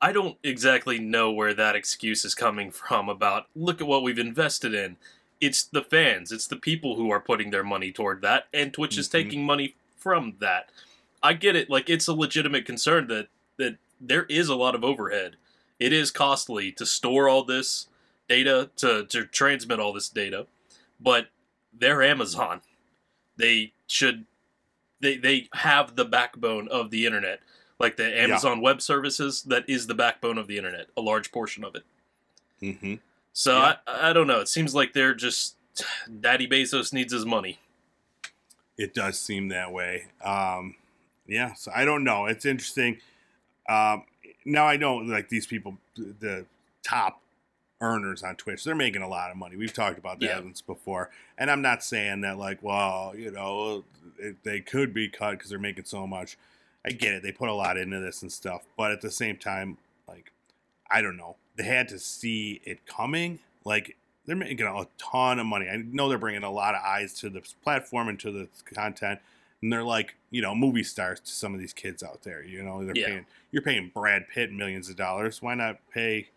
[0.00, 4.18] I don't exactly know where that excuse is coming from about look at what we've
[4.18, 4.96] invested in.
[5.40, 8.96] it's the fans, it's the people who are putting their money toward that, and Twitch
[8.98, 9.12] is Mhm.
[9.12, 10.70] taking money from that.
[11.22, 11.68] I get it.
[11.70, 15.36] Like it's a legitimate concern that that there is a lot of overhead.
[15.78, 17.86] It is costly to store all this
[18.28, 20.46] data to to transmit all this data,
[21.00, 21.28] but
[21.72, 22.60] they're Amazon.
[23.36, 24.24] They should
[25.00, 27.40] they they have the backbone of the internet.
[27.78, 31.64] Like the Amazon Web Services, that is the backbone of the internet, a large portion
[31.64, 31.82] of it.
[32.62, 32.94] Mm-hmm.
[33.32, 33.76] So Yeah.
[33.88, 34.40] I, I don't know.
[34.40, 35.56] It seems like they're just
[36.20, 37.58] Daddy Bezos needs his money.
[38.78, 40.04] It does seem that way.
[40.24, 40.76] Um,
[41.26, 42.26] yeah, so I don't know.
[42.26, 42.98] It's interesting.
[43.68, 44.04] Um,
[44.44, 46.46] now I know like these people, the
[46.82, 47.21] top
[47.82, 49.56] earners on Twitch, they're making a lot of money.
[49.56, 50.40] We've talked about that Yeah.
[50.40, 53.84] once before, and I'm not saying that like, well, you know,
[54.18, 56.38] it, they could be cut because they're making so much.
[56.86, 59.36] I get it; they put a lot into this and stuff, but at the same
[59.36, 59.76] time,
[60.08, 60.32] like,
[60.90, 63.40] I don't know, they had to see it coming.
[63.64, 65.68] Like, they're making a ton of money.
[65.68, 69.20] I know they're bringing a lot of eyes to the platform and to the content,
[69.60, 72.42] and they're like, you know, movie stars to some of these kids out there.
[72.44, 73.06] You know, they're Yeah.
[73.08, 73.26] paying.
[73.52, 75.42] You're paying Brad Pitt millions of dollars.
[75.42, 76.28] Why not pay?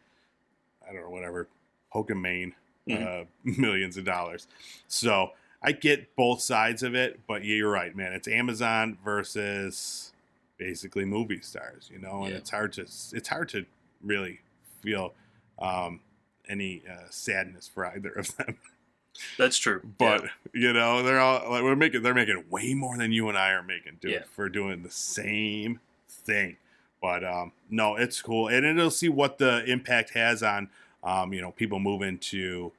[0.90, 1.48] I don't know, whatever,
[1.94, 2.54] Pokimane
[2.92, 4.48] uh, millions of dollars.
[4.88, 8.14] So I get both sides of it, but yeah, you're right, man.
[8.14, 10.14] It's Amazon versus
[10.58, 12.38] basically movie stars, you know, and Yeah.
[12.38, 13.66] it's hard to it's hard to
[14.04, 14.40] really
[14.82, 15.14] feel
[15.60, 16.00] um,
[16.48, 18.58] any uh, sadness for either of them.
[19.38, 19.82] That's true.
[19.98, 20.30] But Yeah.
[20.54, 23.52] you know, they're all like we're making they're making way more than you and I
[23.52, 24.24] are making, dude, Yeah.
[24.36, 26.58] for doing the same thing.
[27.06, 30.70] But um, no, it's cool, and it'll see what the impact has on
[31.04, 32.72] um, you know people moving to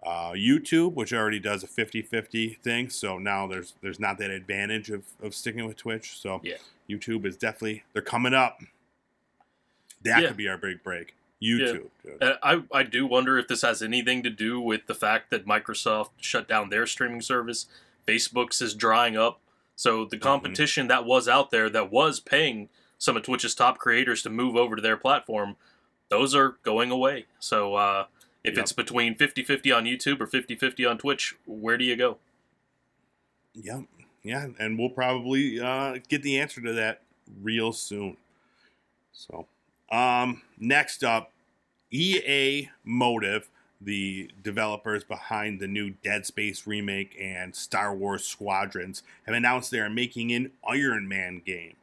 [0.00, 2.88] uh, YouTube, which already does a 50-50 thing.
[2.88, 6.16] So now there's there's not that advantage of, of sticking with Twitch.
[6.16, 6.58] So Yeah.
[6.88, 8.60] YouTube is definitely they're coming up.
[10.04, 10.28] That Yeah.
[10.28, 11.16] could be our big break.
[11.42, 11.88] YouTube.
[12.20, 15.46] Uh, I I do wonder if this has anything to do with the fact that
[15.46, 17.66] Microsoft shut down their streaming service.
[18.06, 19.40] Facebook's is drying up,
[19.74, 24.22] so the competition that was out there that was paying some of Twitch's top creators
[24.22, 25.56] to move over to their platform,
[26.08, 27.26] those are going away.
[27.38, 28.06] So uh,
[28.42, 28.62] if Yep.
[28.62, 32.18] it's between 50-50 on YouTube or 50-50 on Twitch, where do you go?
[33.54, 33.82] Yeah,
[34.22, 37.02] yeah, and we'll probably uh, get the answer to that
[37.42, 38.16] real soon.
[39.12, 39.46] So,
[39.92, 41.30] um, next up,
[41.90, 43.48] EA Motive,
[43.80, 49.78] the developers behind the new Dead Space remake and Star Wars Squadrons, have announced they
[49.78, 51.76] are making an Iron Man game.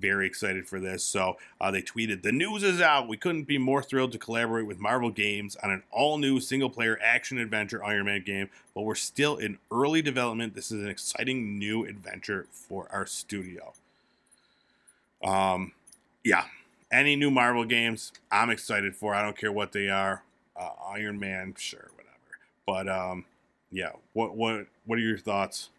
[0.00, 1.02] Very excited for this.
[1.04, 3.08] So uh, they tweeted, "The news is out.
[3.08, 7.38] We couldn't be more thrilled to collaborate with Marvel Games on an all-new single-player action
[7.38, 10.54] adventure Iron Man game but we're still in early development.
[10.54, 13.72] This is an exciting new adventure for our studio.
[15.24, 15.72] Um,
[16.22, 16.44] yeah,
[16.92, 19.14] any new Marvel games, I'm excited for.
[19.14, 20.22] I don't care what they are.
[20.54, 22.16] Uh, Iron Man, sure, whatever.
[22.66, 23.24] But um,
[23.72, 25.70] yeah, what what what are your thoughts?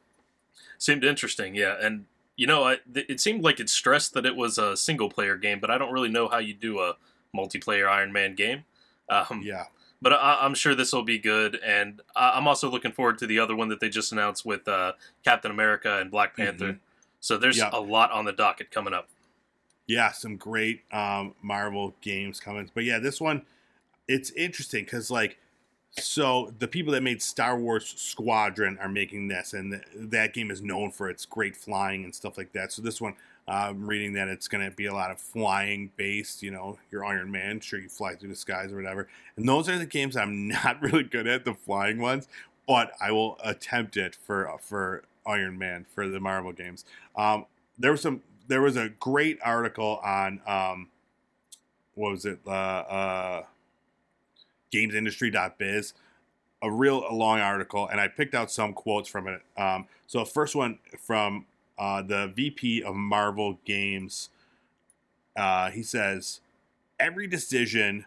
[0.80, 1.76] Seemed interesting, yeah.
[1.80, 2.06] And
[2.38, 5.36] you know, I, th- it seemed like it stressed that it was a single player
[5.36, 6.96] game, but I don't really know how you do a
[7.36, 8.64] multiplayer Iron Man game.
[9.10, 9.66] Um, Yeah,
[10.02, 13.28] But I, I'm sure this will be good, and I, I'm also looking forward to
[13.28, 14.94] the other one that they just announced with uh,
[15.26, 16.80] Captain America and Black Panther.
[17.20, 17.72] So there's Yeah.
[17.74, 19.10] a lot on the docket coming up.
[19.88, 22.70] yeah, some great um, Marvel games coming.
[22.74, 23.44] But yeah, this one,
[24.08, 25.38] it's interesting because like,
[26.00, 30.52] so the people that made Star Wars Squadron are making this, and th- that game
[30.52, 32.72] is known for its great flying and stuff like that.
[32.72, 33.14] So this one,
[33.48, 36.44] uh, I'm reading that it's going to be a lot of flying based.
[36.44, 39.08] You know, your Iron Man, sure you fly through the skies or whatever.
[39.38, 42.28] And those are the games I'm not really good at, the flying ones.
[42.68, 46.86] But I will attempt it for for Iron Man for the Marvel games.
[47.16, 47.46] Um,
[47.78, 48.22] there was some.
[48.48, 50.90] There was a great article on um,
[51.96, 52.40] what was it?
[52.46, 53.44] Uh, uh,
[54.72, 55.94] gamesindustry.biz
[56.62, 59.42] a real a long article and i picked out some quotes from it.
[59.58, 61.46] Um, so first one from
[61.78, 64.30] uh, the vp of marvel games
[65.36, 66.42] uh, he says
[67.00, 68.06] every decision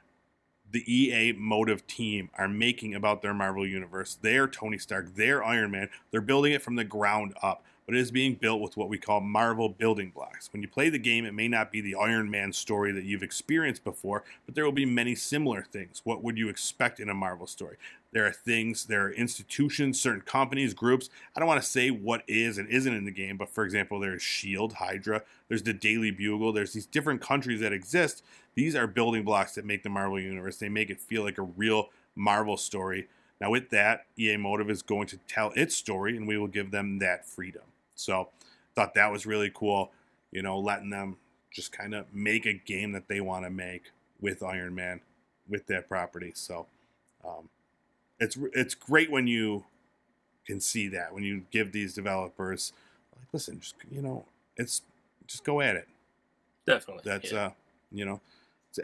[0.73, 5.71] the ea motive team are making about their marvel universe their tony stark their iron
[5.71, 8.89] man they're building it from the ground up but it is being built with what
[8.89, 10.49] we call Marvel building blocks.
[10.53, 13.23] When you play the game, it may not be the Iron Man story that you've
[13.23, 16.01] experienced before, but there will be many similar things.
[16.05, 17.77] What would you expect in a Marvel story?
[18.13, 21.11] There are things, there are institutions, certain companies, groups.
[21.35, 24.01] I don't want to say what is and isn't in the game, but for example,
[24.01, 28.25] there's Shield, Hydra, there's the Daily Bugle, there's these different countries that exist.
[28.55, 30.57] These are building blocks that make the Marvel universe.
[30.57, 33.09] They make it feel like a real Marvel story.
[33.41, 36.73] Now, with that, EA Motive is going to tell its story, and we will give
[36.73, 37.63] them that freedom.
[38.01, 38.29] So,
[38.75, 39.93] thought that was really cool.
[40.33, 41.17] You know, letting them
[41.51, 45.01] just kind of make a game that they want to make with Iron Man,
[45.49, 46.33] with that property.
[46.35, 46.67] So,
[47.25, 47.49] um,
[48.21, 49.65] it's it's great when you
[50.47, 52.73] can see that when you give these developers
[53.17, 54.25] like listen just you know
[54.57, 54.83] it's
[55.27, 55.89] just go at it
[56.67, 57.03] Definitely.
[57.05, 57.47] that's yeah.
[57.47, 57.51] uh
[57.91, 58.21] you know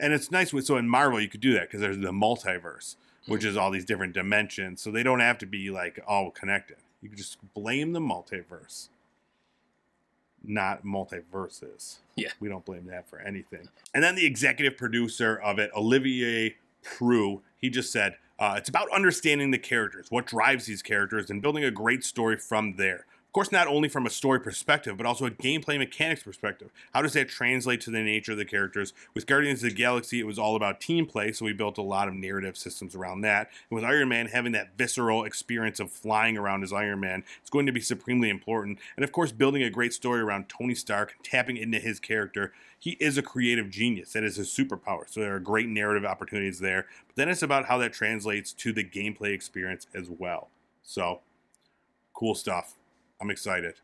[0.00, 2.96] and it's nice with so in marvel you could do that because there's the multiverse
[3.26, 6.76] which is all these different dimensions so they don't have to be like all connected
[7.02, 8.88] you can just blame the multiverse
[10.48, 11.98] not multiverses.
[12.16, 12.30] Yeah.
[12.40, 13.68] we don't blame that for anything.
[13.94, 18.88] And then the executive producer of it olivier proulx he just said uh, it's about
[18.94, 23.06] understanding the characters what drives these characters and building a great story from there
[23.36, 26.70] course not only from a story perspective but also a gameplay mechanics perspective.
[26.94, 28.94] How does that translate to the nature of the characters?
[29.12, 31.82] With guardians of the galaxy it was all about team play so we built a
[31.82, 33.50] lot of narrative systems around that.
[33.68, 37.50] And with iron man having that visceral experience of flying around as iron man it's
[37.50, 38.78] going to be supremely important.
[38.96, 42.54] And of course building a great story around tony stark tapping into his character.
[42.78, 44.14] He is a creative genius.
[44.14, 45.10] That is his superpower.
[45.10, 46.86] So there are great narrative opportunities there.
[47.06, 50.48] But then it's about how that translates to the gameplay experience as well.
[50.82, 51.20] So
[52.14, 52.76] cool stuff
[53.20, 53.74] i'm excited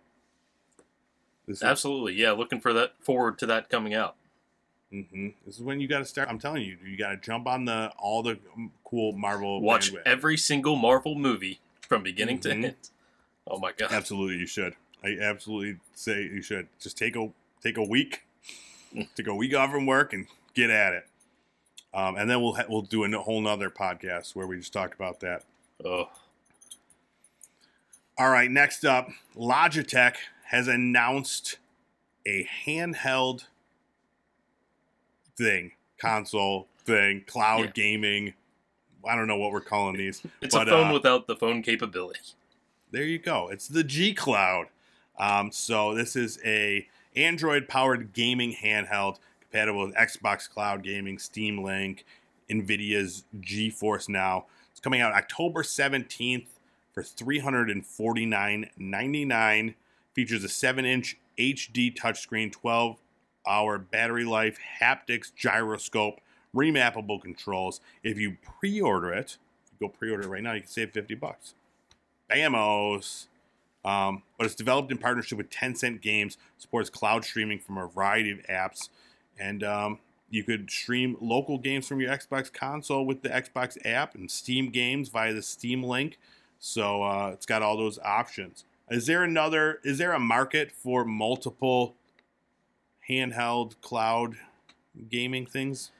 [1.46, 2.14] this is, Absolutely.
[2.14, 2.30] Yeah.
[2.32, 4.14] Looking for that forward to that coming out.
[4.92, 7.46] hmm this is when you got to start i'm telling you you got to jump
[7.48, 10.12] on the all the um, cool marvel Watch bandwagon.
[10.12, 12.42] every single Marvel movie from beginning Mhm.
[12.42, 12.74] to end.
[13.46, 13.90] Oh my god.
[13.92, 14.76] Absolutely, you should.
[15.04, 16.68] I absolutely say you should.
[16.78, 17.28] Just take a
[17.60, 18.22] take a week,
[19.16, 21.06] take a week off from work and get at it.
[21.92, 24.94] Um, and then we'll ha- we'll do a whole nother podcast where we just talk
[24.94, 25.44] about that.
[25.84, 26.08] Oh.
[28.18, 31.56] All right, next up, Logitech has announced
[32.26, 33.44] a handheld
[35.36, 37.70] thing, console thing, cloud Yeah.
[37.74, 38.34] gaming.
[39.08, 40.22] I don't know what we're calling these.
[40.40, 42.20] It's But, a phone uh, without the phone capability.
[42.90, 43.48] There you go.
[43.48, 44.66] It's the G Cloud.
[45.18, 51.62] Um, so this is a Android powered gaming handheld compatible with Xbox Cloud Gaming, Steam
[51.62, 52.04] Link,
[52.50, 54.46] Nvidia's GeForce Now.
[54.70, 56.46] It's coming out October 17th
[56.92, 59.74] for $349.99.
[60.14, 62.98] Features a 7 inch HD touchscreen, 12
[63.46, 66.20] hour battery life, haptics, gyroscope,
[66.54, 67.80] remappable controls.
[68.02, 69.38] If you pre order it,
[69.80, 71.54] go pre order it right now, you can save 50 bucks.
[72.30, 73.26] Bamos.
[73.84, 78.30] Um, but it's developed in partnership with Tencent Games, supports cloud streaming from a variety
[78.30, 78.90] of apps,
[79.40, 79.98] and um,
[80.30, 84.70] you could stream local games from your Xbox console with the Xbox app and Steam
[84.70, 86.16] games via the Steam link.
[86.64, 88.64] So uh, it's got all those options.
[88.88, 89.80] Is there another?
[89.82, 91.96] Is there a market for multiple
[93.10, 94.36] handheld cloud
[95.10, 95.90] gaming things?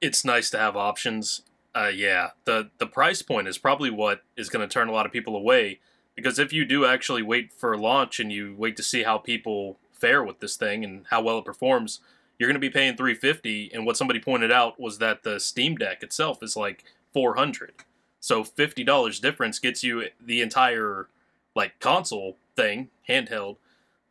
[0.00, 1.42] It's nice to have options.
[1.74, 5.04] Uh, yeah, the the price point is probably what is going to turn a lot
[5.04, 5.80] of people away
[6.16, 9.76] because if you do actually wait for launch and you wait to see how people
[9.92, 12.00] fare with this thing and how well it performs,
[12.38, 15.76] you're going to be paying 350 and what somebody pointed out was that the Steam
[15.76, 17.84] Deck itself is like 400.
[18.20, 21.08] So $50 difference gets you the entire
[21.54, 23.56] like console thing, handheld.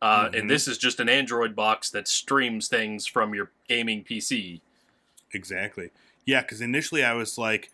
[0.02, 0.38] Uh, Mhm.
[0.40, 4.60] and this is just an Android box that streams things from your gaming PC.
[5.32, 5.90] Exactly.
[6.24, 7.70] Yeah, because initially I was like,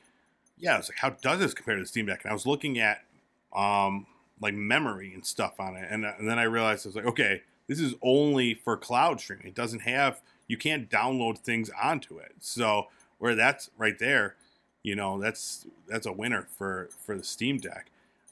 [0.58, 2.22] yeah, I was like, how does this compare to the Steam Deck?
[2.24, 3.04] And I was looking at
[3.52, 4.06] um
[4.40, 7.06] like memory and stuff on it, and, uh, and then I realized I was like,
[7.06, 9.46] okay, this is only for cloud streaming.
[9.46, 12.34] It doesn't have you can't download things onto it.
[12.40, 14.36] So where that's right there,
[14.86, 17.86] you know, that's that's a winner for for the Steam Deck,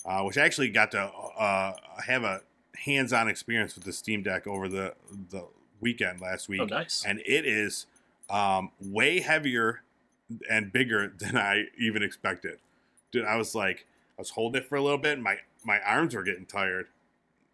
[0.07, 1.75] uh, which I actually got to uh,
[2.07, 2.43] have a
[2.77, 4.95] hands-on experience with the Steam Deck over the
[5.31, 5.45] the
[5.81, 7.05] weekend last week Oh, nice.
[7.07, 7.87] and it is
[8.31, 9.83] um, way heavier
[10.49, 12.59] and bigger than I even expected.
[13.11, 13.87] Dude, I was like,
[14.17, 16.87] I was holding it for a little bit, and my my arms were getting tired.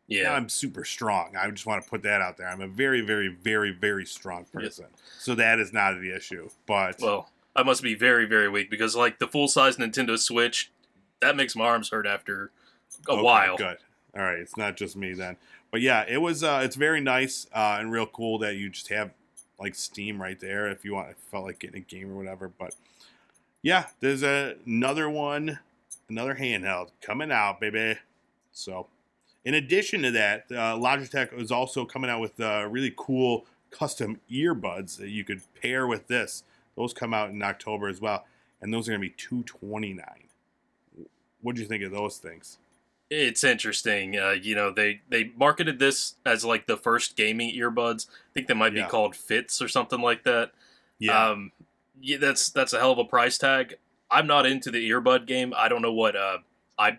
[0.09, 0.33] Now Yeah.
[0.35, 1.37] I'm super strong.
[1.37, 2.49] I just want to put that out there.
[2.49, 4.87] I'm a very, very, very, very strong person.
[5.19, 6.51] So that is not the issue.
[6.67, 10.71] But Well, I must be very, very weak because, like, the full size Nintendo Switch,
[11.21, 12.51] that makes my arms hurt after
[13.07, 13.57] a Okay, while.
[13.59, 13.77] Good.
[14.17, 15.37] All right, it's not just me then.
[15.71, 16.43] But yeah, it was.
[16.43, 19.11] Uh, it's very nice uh, and real cool that you just have
[19.61, 21.11] like Steam right there if you want.
[21.11, 22.49] If felt like getting a game or whatever.
[22.49, 22.75] But
[23.63, 25.59] yeah, there's a, another one,
[26.09, 27.99] another handheld coming out, baby.
[28.53, 28.87] So,
[29.45, 34.19] in addition to that, uh, Logitech is also coming out with uh, really cool custom
[34.31, 36.43] earbuds that you could pair with this.
[36.77, 38.25] Those come out in October as well,
[38.61, 40.25] and those are going to be two twenty nine.
[41.43, 42.59] What do you think of those things?
[43.11, 44.17] It's interesting.
[44.19, 48.07] Uh, you know, they they marketed this as like the first gaming earbuds.
[48.09, 48.89] I think they might be Yeah.
[48.89, 50.53] called Fits or something like that.
[50.99, 51.53] Yeah, Um,
[52.01, 53.75] yeah, that's that's a hell of a price tag.
[54.11, 55.53] I'm not into the earbud game.
[55.57, 56.39] I don't know what uh
[56.79, 56.99] I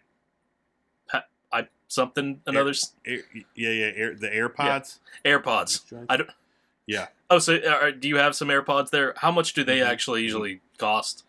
[1.51, 3.19] I something another s Air,
[3.55, 3.91] yeah, yeah.
[3.95, 4.99] Air, the AirPods.
[5.25, 6.05] AirPods.
[6.09, 6.29] I don't.
[6.87, 7.07] Yeah.
[7.29, 9.13] Oh, so uh, do you have some AirPods there?
[9.17, 9.87] How much do they Mhm.
[9.87, 11.23] actually usually cost?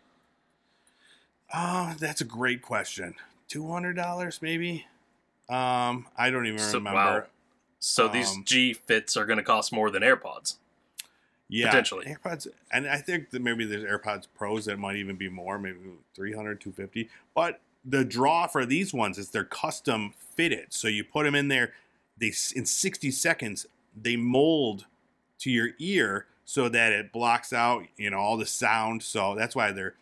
[1.55, 3.14] Oh, that's a great question.
[3.48, 4.86] Two hundred dollars, maybe.
[5.48, 6.98] Um, I don't even So- remember.
[6.98, 7.26] wow.
[7.78, 10.57] So these Um, G Fits are going to cost more than AirPods.
[11.48, 12.07] Yeah, Potentially.
[12.07, 15.78] AirPods, and I think that maybe there's AirPods Pros that might even be more, maybe
[16.14, 17.11] 300, 250.
[17.34, 21.48] But the draw for these ones is they're custom fitted, so you put them in
[21.48, 21.74] there.
[22.16, 24.86] They in 60 seconds they mold
[25.43, 29.03] to your ear so that it blocks out you know all the sound.
[29.03, 29.95] So that's why they're,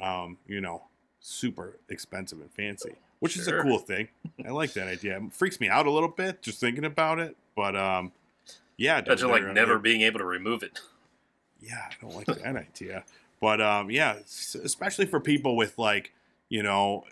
[0.00, 0.82] um, you know,
[1.20, 4.08] super expensive and fancy, which is a cool thing.
[4.46, 5.16] I like that idea.
[5.16, 8.12] It freaks me out a little bit just thinking about it, but um,
[8.76, 10.78] yeah, Imagine like never being able to remove it.
[11.60, 13.04] yeah, I don't like that idea.
[13.40, 14.16] But um, yeah,
[14.64, 16.12] especially for people with like,
[16.48, 17.04] you know,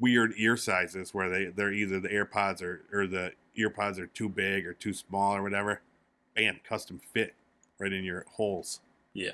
[0.00, 4.28] weird ear sizes where they they're either the AirPods or or the earpods are too
[4.28, 5.80] big or too small or whatever.
[6.36, 7.34] Bam, custom fit
[7.78, 8.80] right in your holes.
[9.14, 9.30] Yeah.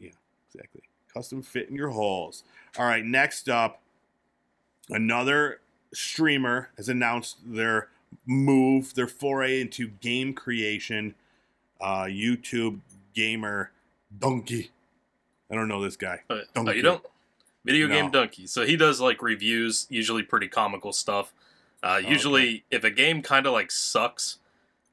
[0.00, 0.10] Yeah,
[0.52, 0.80] exactly.
[1.12, 2.42] Custom fit in your holes.
[2.78, 3.80] All right, next up,
[4.90, 5.60] another
[5.92, 7.88] streamer has announced their
[8.26, 11.14] move, their foray into game creation.
[11.80, 12.80] Uh, YouTube
[13.14, 13.70] gamer
[14.18, 14.70] Dunkey.
[15.50, 16.20] I don't know this guy.
[16.30, 17.04] Uh, oh, you don't?
[17.64, 17.94] Video No.
[17.94, 18.48] game dunkey.
[18.48, 21.32] So he does like reviews, usually pretty comical stuff.
[21.82, 24.38] Uh, Oh, usually, if a game kind of like sucks,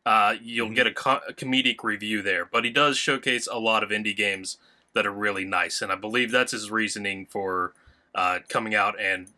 [0.05, 0.75] uh, you'll Mhm.
[0.75, 2.45] get a, co- a comedic review there.
[2.45, 4.57] But he does showcase a lot of indie games
[4.93, 7.73] that are really nice, and I believe that's his reasoning for
[8.13, 9.29] uh, coming out and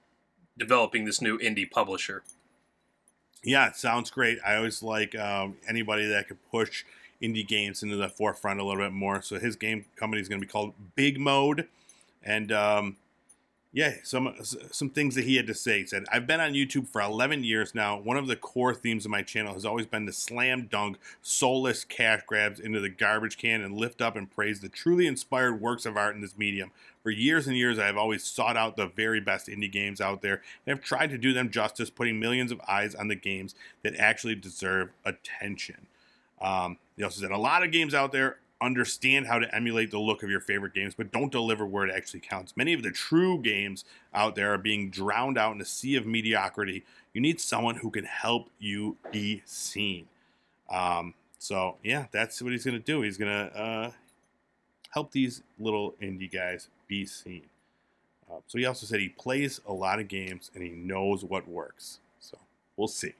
[0.57, 2.23] developing this new indie publisher.
[3.43, 4.39] Yeah, it sounds great.
[4.45, 6.85] I always like um, anybody that could push
[7.21, 9.21] indie games into the forefront a little bit more.
[9.21, 11.67] So his game company is going to be called Big Mode,
[12.23, 12.97] and um,
[13.75, 14.35] yeah, some
[14.71, 15.79] some things that he had to say.
[15.79, 17.97] He said, "I've been on YouTube for 11 years now.
[17.99, 21.83] One of the core themes of my channel has always been to slam dunk soulless
[21.83, 25.87] cash grabs into the garbage can and lift up and praise the truly inspired works
[25.87, 26.69] of art in this medium.
[27.01, 30.21] For years and years, I have always sought out the very best indie games out
[30.21, 33.55] there and have tried to do them justice, putting millions of eyes on the games
[33.81, 35.87] that actually deserve attention.
[36.39, 39.99] Um, he also said a lot of games out there understand how to emulate the
[39.99, 42.55] look of your favorite games, but don't deliver where it actually counts.
[42.57, 46.05] Many of the true games out there are being drowned out in a sea of
[46.05, 46.83] mediocrity.
[47.13, 50.07] You need someone who can help you be seen.
[50.69, 53.01] Um, so yeah, that's what he's gonna do.
[53.01, 53.91] He's gonna uh,
[54.89, 57.43] help these little indie guys be seen.
[58.31, 61.47] Uh, so he also said he plays a lot of games and he knows what
[61.47, 61.99] works.
[62.19, 62.37] So
[62.77, 63.13] we'll see.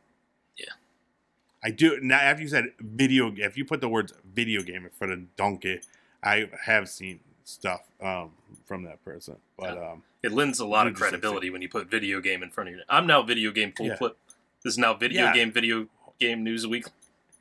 [1.64, 1.68] Yeah.
[1.68, 2.18] I do now.
[2.20, 5.84] After you said video, if you put the words video game in front of dunkey,
[6.24, 8.32] I have seen stuff um,
[8.66, 9.36] from that person.
[9.57, 12.70] But um, It lends a lot of credibility when you put video game in front
[12.70, 12.82] of you.
[12.89, 13.95] I'm now video game full Yeah.
[13.97, 14.18] clip.
[14.64, 15.34] This is now video Yeah.
[15.34, 15.88] game video
[16.20, 16.86] game news week.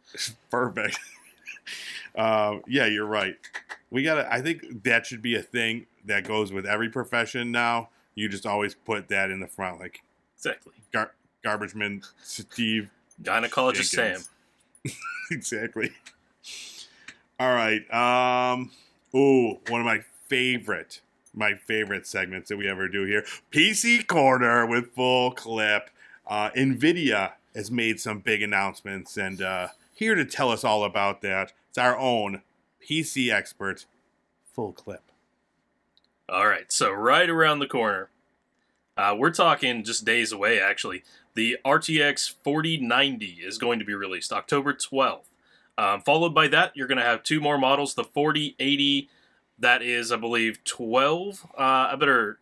[0.50, 0.98] perfect.
[2.16, 3.36] um, yeah, you're right.
[3.90, 4.32] We gotta.
[4.32, 7.90] I think that should be a thing that goes with every profession now.
[8.14, 10.02] You just always put that in the front, like
[10.36, 10.72] Exactly.
[10.92, 11.12] gar-
[11.42, 12.90] garbage man Steve
[13.22, 14.20] Gynecologist Sam.
[15.30, 15.90] Exactly.
[17.40, 17.82] All right.
[17.92, 18.70] Um.
[19.14, 21.00] Ooh, one of my favorite,
[21.34, 23.24] my favorite segments that we ever do here.
[23.50, 25.90] PC Corner with full clip.
[26.26, 31.20] Uh, Nvidia has made some big announcements, and uh, here to tell us all about
[31.22, 32.42] that, it's our own
[32.86, 33.86] PC expert,
[34.52, 35.02] full clip.
[36.28, 38.08] All right, so right around the corner,
[38.96, 40.60] uh, we're talking just days away.
[40.60, 41.02] Actually,
[41.34, 45.24] the RTX 4090 is going to be released October 12th.
[45.78, 49.08] Um, followed by that, you're going to have two more models: the 4080,
[49.58, 51.46] that is, I believe, 12.
[51.56, 51.60] Uh,
[51.92, 52.38] I better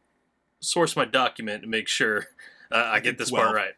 [0.60, 2.26] source my document to make sure
[2.72, 3.44] uh, I, I get this 12.
[3.44, 3.72] part right.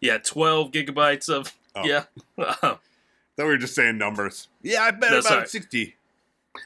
[0.00, 1.84] Yeah, 12 gigabytes of Oh.
[1.84, 2.04] yeah.
[2.36, 2.80] Thought
[3.38, 4.48] we were just saying numbers.
[4.62, 5.48] Yeah, I bet That's about all right.
[5.48, 5.96] sixty.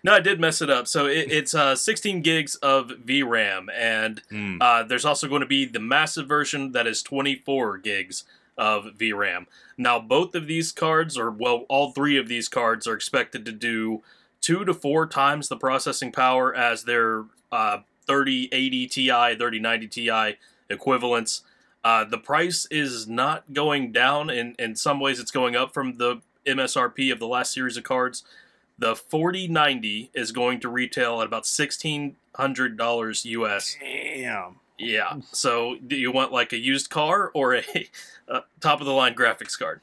[0.03, 0.87] No, I did mess it up.
[0.89, 4.59] So it, it's uh, 16 gigs of VRAM, and Hmm.
[4.61, 8.24] Uh, there's also going to be the massive version that is 24 gigs
[8.59, 9.47] of VRAM.
[9.76, 13.53] Now, both of these cards, or well, all three of these cards, are expected to
[13.53, 14.03] do
[14.41, 20.39] two to four times the processing power as their uh, 3080 Ti, 3090 Ti
[20.70, 21.43] equivalents.
[21.84, 24.30] Uh, the price is not going down.
[24.30, 27.84] In, in some ways, it's going up from the MSRP of the last series of
[27.84, 28.24] cards.
[28.79, 33.77] The 4090 is going to retail at about $1,600 US.
[33.81, 34.57] Damn.
[34.79, 35.16] Yeah.
[35.33, 37.62] So do you want like a used car or a,
[38.29, 39.81] a top of the line graphics card?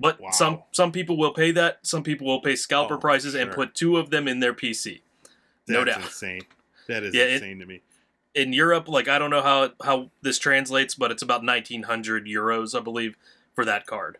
[0.00, 0.30] But Wow.
[0.30, 1.78] some some people will pay that.
[1.82, 5.00] Some people will pay scalper Oh, prices and put two of them in their PC.
[5.68, 6.06] No That's doubt.
[6.06, 6.42] insane.
[6.88, 7.82] That is Yeah, it- insane to me.
[8.34, 12.74] In Europe, like I don't know how how this translates, but it's about 1900 euros,
[12.76, 13.16] I believe,
[13.54, 14.16] for that card.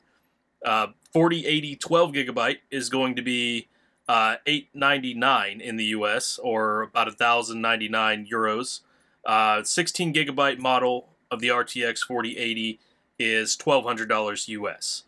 [0.65, 3.69] Uh, 4080 12 gigabyte is going to be
[4.09, 8.81] uh, 899 in the US or about 1099 euros.
[9.25, 12.81] Uh, 16 gigabyte model of the RTX 4080
[13.19, 15.05] is $1,200 US.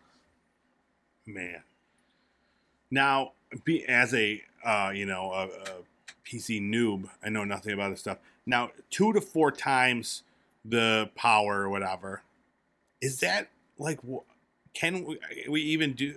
[1.25, 1.61] Man.
[2.91, 3.33] Now,
[3.63, 5.83] be as a uh, you know a, a
[6.25, 8.17] PC noob, I know nothing about this stuff.
[8.45, 10.23] Now, two to four times
[10.63, 12.23] the power or whatever.
[13.01, 13.99] Is that like
[14.73, 15.19] can we,
[15.49, 16.15] we even do?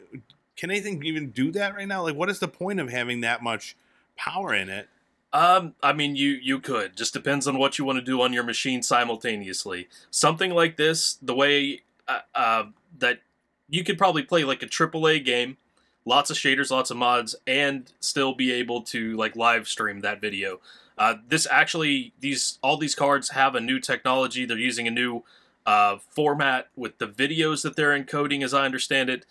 [0.59, 2.03] Can anything even do that right now?
[2.03, 3.77] Like, what is the point of having that much
[4.17, 4.89] power in it?
[5.33, 6.97] Um, I mean, you you could.
[6.97, 9.89] Just depends on what you want to do on your machine simultaneously.
[10.11, 12.65] Something like this, the way uh, uh,
[12.99, 13.21] that
[13.69, 15.59] you could probably play like a AAA game,
[16.05, 20.21] lots of shaders, lots of mods, and still be able to like live stream that
[20.21, 20.61] video.
[20.97, 24.45] Uh, this actually, these all these cards have a new technology.
[24.45, 25.23] They're using a new
[25.67, 29.27] uh, format with the videos that they're encoding, as I understand it.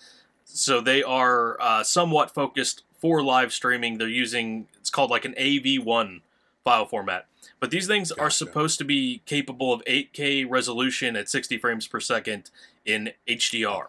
[0.48, 3.98] So they are uh, somewhat focused for live streaming.
[3.98, 6.22] They're using it's called like an AV1
[6.64, 7.28] file format.
[7.60, 12.00] But these things are supposed to be capable of 8K resolution at 60 frames per
[12.00, 12.50] second
[12.86, 13.88] in HDR.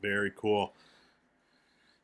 [0.00, 0.72] Very cool.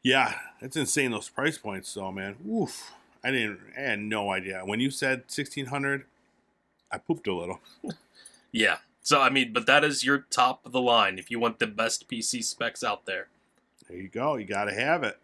[0.03, 2.37] Yeah, it's insane those price points, though, man.
[2.49, 2.93] Oof.
[3.25, 3.61] I didn't.
[3.77, 6.05] I had no idea when you said sixteen hundred.
[6.93, 7.61] I pooped a little.
[8.57, 8.77] Yeah.
[9.03, 11.67] So I mean, but that is your top of the line if you want the
[11.67, 13.27] best PC specs out there.
[13.89, 14.37] There you go.
[14.37, 15.19] You got to have it.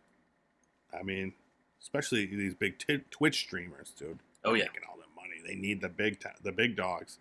[0.98, 1.32] I mean,
[1.80, 4.18] especially these big t- Twitch streamers, dude.
[4.44, 4.64] Oh yeah.
[4.64, 5.40] making all that money.
[5.46, 7.18] They need the big t- the big dogs.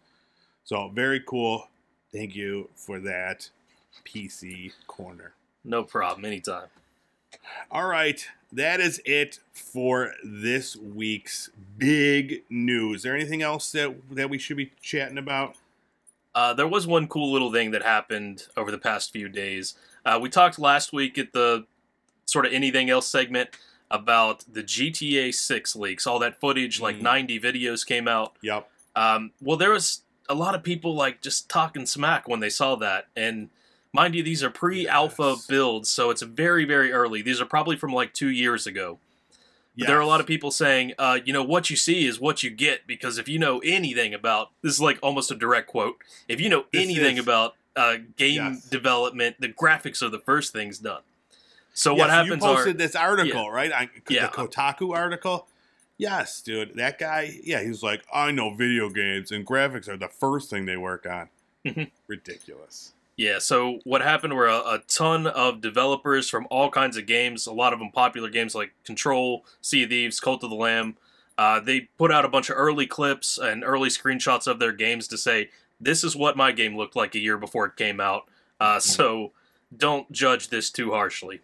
[0.63, 1.67] So very cool.
[2.11, 3.49] Thank you for that
[4.05, 5.33] PC corner.
[5.63, 6.25] No problem.
[6.25, 6.67] Anytime.
[7.69, 12.97] All right, that is it for this week's big news.
[12.97, 15.55] Is there anything else that that we should be chatting about?
[16.33, 19.75] Uh, there was one cool little thing that happened over the past few days.
[20.05, 21.65] Uh, we talked last week at the
[22.25, 23.49] sort of anything else segment
[23.91, 27.01] about the GTA 6 leaks, all that footage, like Mm.
[27.01, 28.35] 90 videos came out.
[28.41, 28.69] Yep.
[28.95, 32.75] Um, well, there was a lot of people like just talking smack when they saw
[32.75, 33.49] that, and
[33.91, 35.47] mind you, these are pre-alpha Yes.
[35.47, 37.23] builds, so it's very, very early.
[37.23, 38.99] These are probably from like two years ago.
[39.77, 42.19] But There are a lot of people saying, uh, you know, what you see is
[42.19, 45.67] what you get because if you know anything about this is like almost a direct
[45.67, 45.95] quote.
[46.27, 48.65] If you know This anything is- about uh, game Yes.
[48.69, 51.01] development, the graphics are the first things done.
[51.73, 53.71] So Yes, what happens You posted are this article, right?
[53.71, 54.27] I, Yeah.
[54.27, 55.47] The Kotaku article.
[55.97, 56.75] Yes, dude.
[56.75, 57.39] That guy.
[57.43, 61.05] Yeah, he's like, I know video games and graphics are the first thing they work
[61.05, 61.29] on.
[61.65, 61.91] Mhm.
[62.07, 62.93] Ridiculous.
[63.17, 67.47] Yeah, so what happened were a, a ton of developers from all kinds of games,
[67.47, 70.95] a lot of them popular games like Control, Sea of Thieves, Cult of the Lamb.
[71.37, 75.05] Uh, they put out a bunch of early clips and early screenshots of their games
[75.09, 75.49] to say,
[75.79, 78.27] this is what my game looked like a year before it came out.
[78.59, 78.81] Uh, Mhm.
[78.81, 79.31] So
[79.75, 81.41] don't judge this too harshly.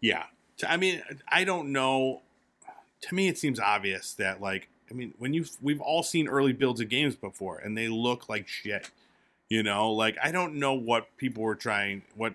[0.00, 0.24] Yeah.
[0.66, 2.22] I mean, I don't know.
[3.02, 6.52] To me, it seems obvious that, like, I mean, when you we've all seen early
[6.52, 8.90] builds of games before, and they look like shit.
[9.48, 12.02] You know, like I don't know what people were trying.
[12.14, 12.34] What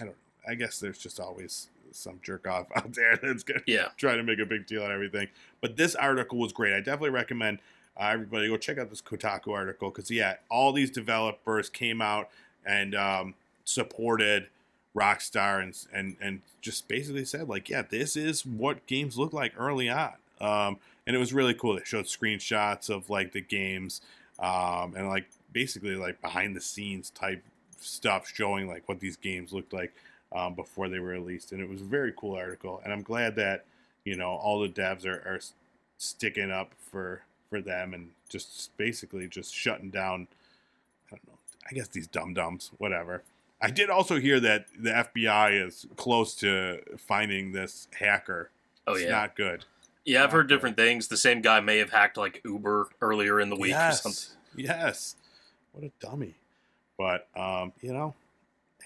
[0.00, 0.16] I don't.
[0.48, 3.88] I guess there's just always some jerk off out there that's gonna Yeah.
[3.96, 5.28] try to make a big deal out of everything.
[5.60, 6.74] But this article was great.
[6.74, 7.60] I definitely recommend
[7.98, 12.28] uh, everybody go check out this Kotaku article because yeah, all these developers came out
[12.64, 13.34] and um,
[13.64, 14.48] supported
[14.94, 19.52] Rockstar and and and just basically said like, yeah, this is what games look like
[19.58, 20.14] early on.
[20.40, 21.76] Um, and it was really cool.
[21.76, 24.00] They showed screenshots of like the games
[24.38, 27.42] um, and like basically like behind the scenes type
[27.78, 29.94] stuff showing like what these games looked like
[30.34, 31.52] um, before they were released.
[31.52, 32.80] And it was a very cool article.
[32.84, 33.64] And I'm glad that
[34.04, 35.40] you know all the devs are, are
[35.98, 40.28] sticking up for for them and just basically just shutting down.
[41.08, 41.38] I don't know.
[41.68, 43.22] I guess these dum dums, whatever.
[43.60, 48.50] I did also hear that the FBI is close to finding this hacker.
[48.86, 49.10] Oh, it's yeah.
[49.10, 49.64] not good.
[50.04, 51.08] Yeah, I've heard different things.
[51.08, 54.36] The same guy may have hacked like Uber earlier in the week or something.
[54.56, 55.16] yes, yes.
[55.72, 56.34] What a dummy.
[56.96, 58.14] But um, you know,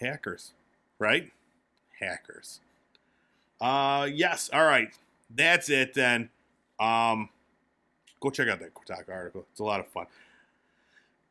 [0.00, 0.52] hackers,
[0.98, 1.30] right?
[2.00, 2.60] Hackers.
[3.60, 4.48] Uh, yes.
[4.52, 4.92] All right.
[5.28, 6.30] That's it then.
[6.78, 7.28] Um,
[8.20, 9.46] go check out that Kotaku article.
[9.50, 10.06] It's a lot of fun.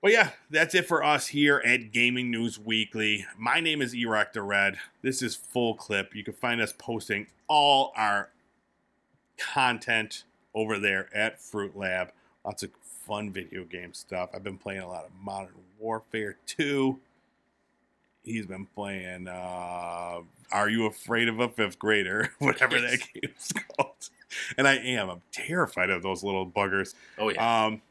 [0.01, 3.25] But yeah, that's it for us here at Gaming News Weekly.
[3.37, 4.77] My name is Erect the Red.
[5.01, 6.15] This is Full Clip.
[6.15, 8.29] You can find us posting all our
[9.37, 10.23] content
[10.53, 12.11] over there at Fruit Lab.
[12.45, 14.29] Lots of fun video game stuff.
[14.33, 16.97] I've been playing a lot of Modern Warfare 2.
[18.23, 20.19] He's been playing uh
[20.51, 22.31] Are You Afraid of a Fifth Grader?
[22.39, 23.07] Whatever that Yes.
[23.13, 24.09] game's called.
[24.57, 25.09] And I am.
[25.09, 26.93] I'm terrified of those little buggers.
[27.17, 27.65] Oh yeah.
[27.65, 27.81] Um,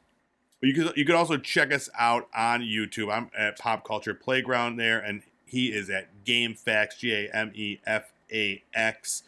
[0.60, 3.12] but you could you could also check us out on YouTube.
[3.12, 7.52] I'm at Pop Culture Playground there, and he is at Game Facts G A M
[7.54, 9.22] E F A X.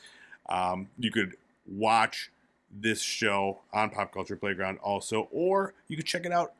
[0.48, 1.36] Um, you could
[1.66, 2.30] watch
[2.70, 6.52] this show on Pop Culture Playground also, or you can check it out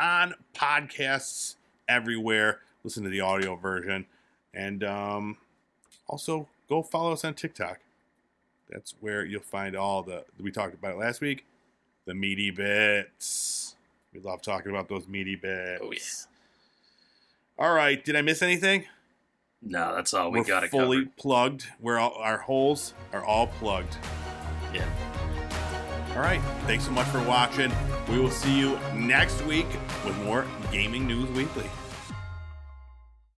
[0.00, 1.56] on podcasts
[1.88, 2.60] everywhere.
[2.84, 4.06] Listen to the audio version.
[4.54, 5.36] And um,
[6.06, 7.80] also go follow us on TikTok.
[8.72, 11.44] That's where you'll find all the we talked about it last week.
[12.06, 13.76] The meaty bits.
[14.12, 15.80] We love talking about those meaty bits.
[15.82, 17.64] Oh yeah.
[17.66, 18.02] All right.
[18.04, 18.84] Did I miss anything?
[19.60, 21.16] No, that's all we We're got fully covered.
[21.16, 21.66] plugged.
[21.80, 23.96] We're all, our holes are all plugged.
[24.74, 24.84] Yeah.
[26.14, 26.40] All right.
[26.66, 27.70] Thanks so much for watching.
[28.10, 29.66] We will see you next week
[30.04, 31.70] with more Gaming News Weekly.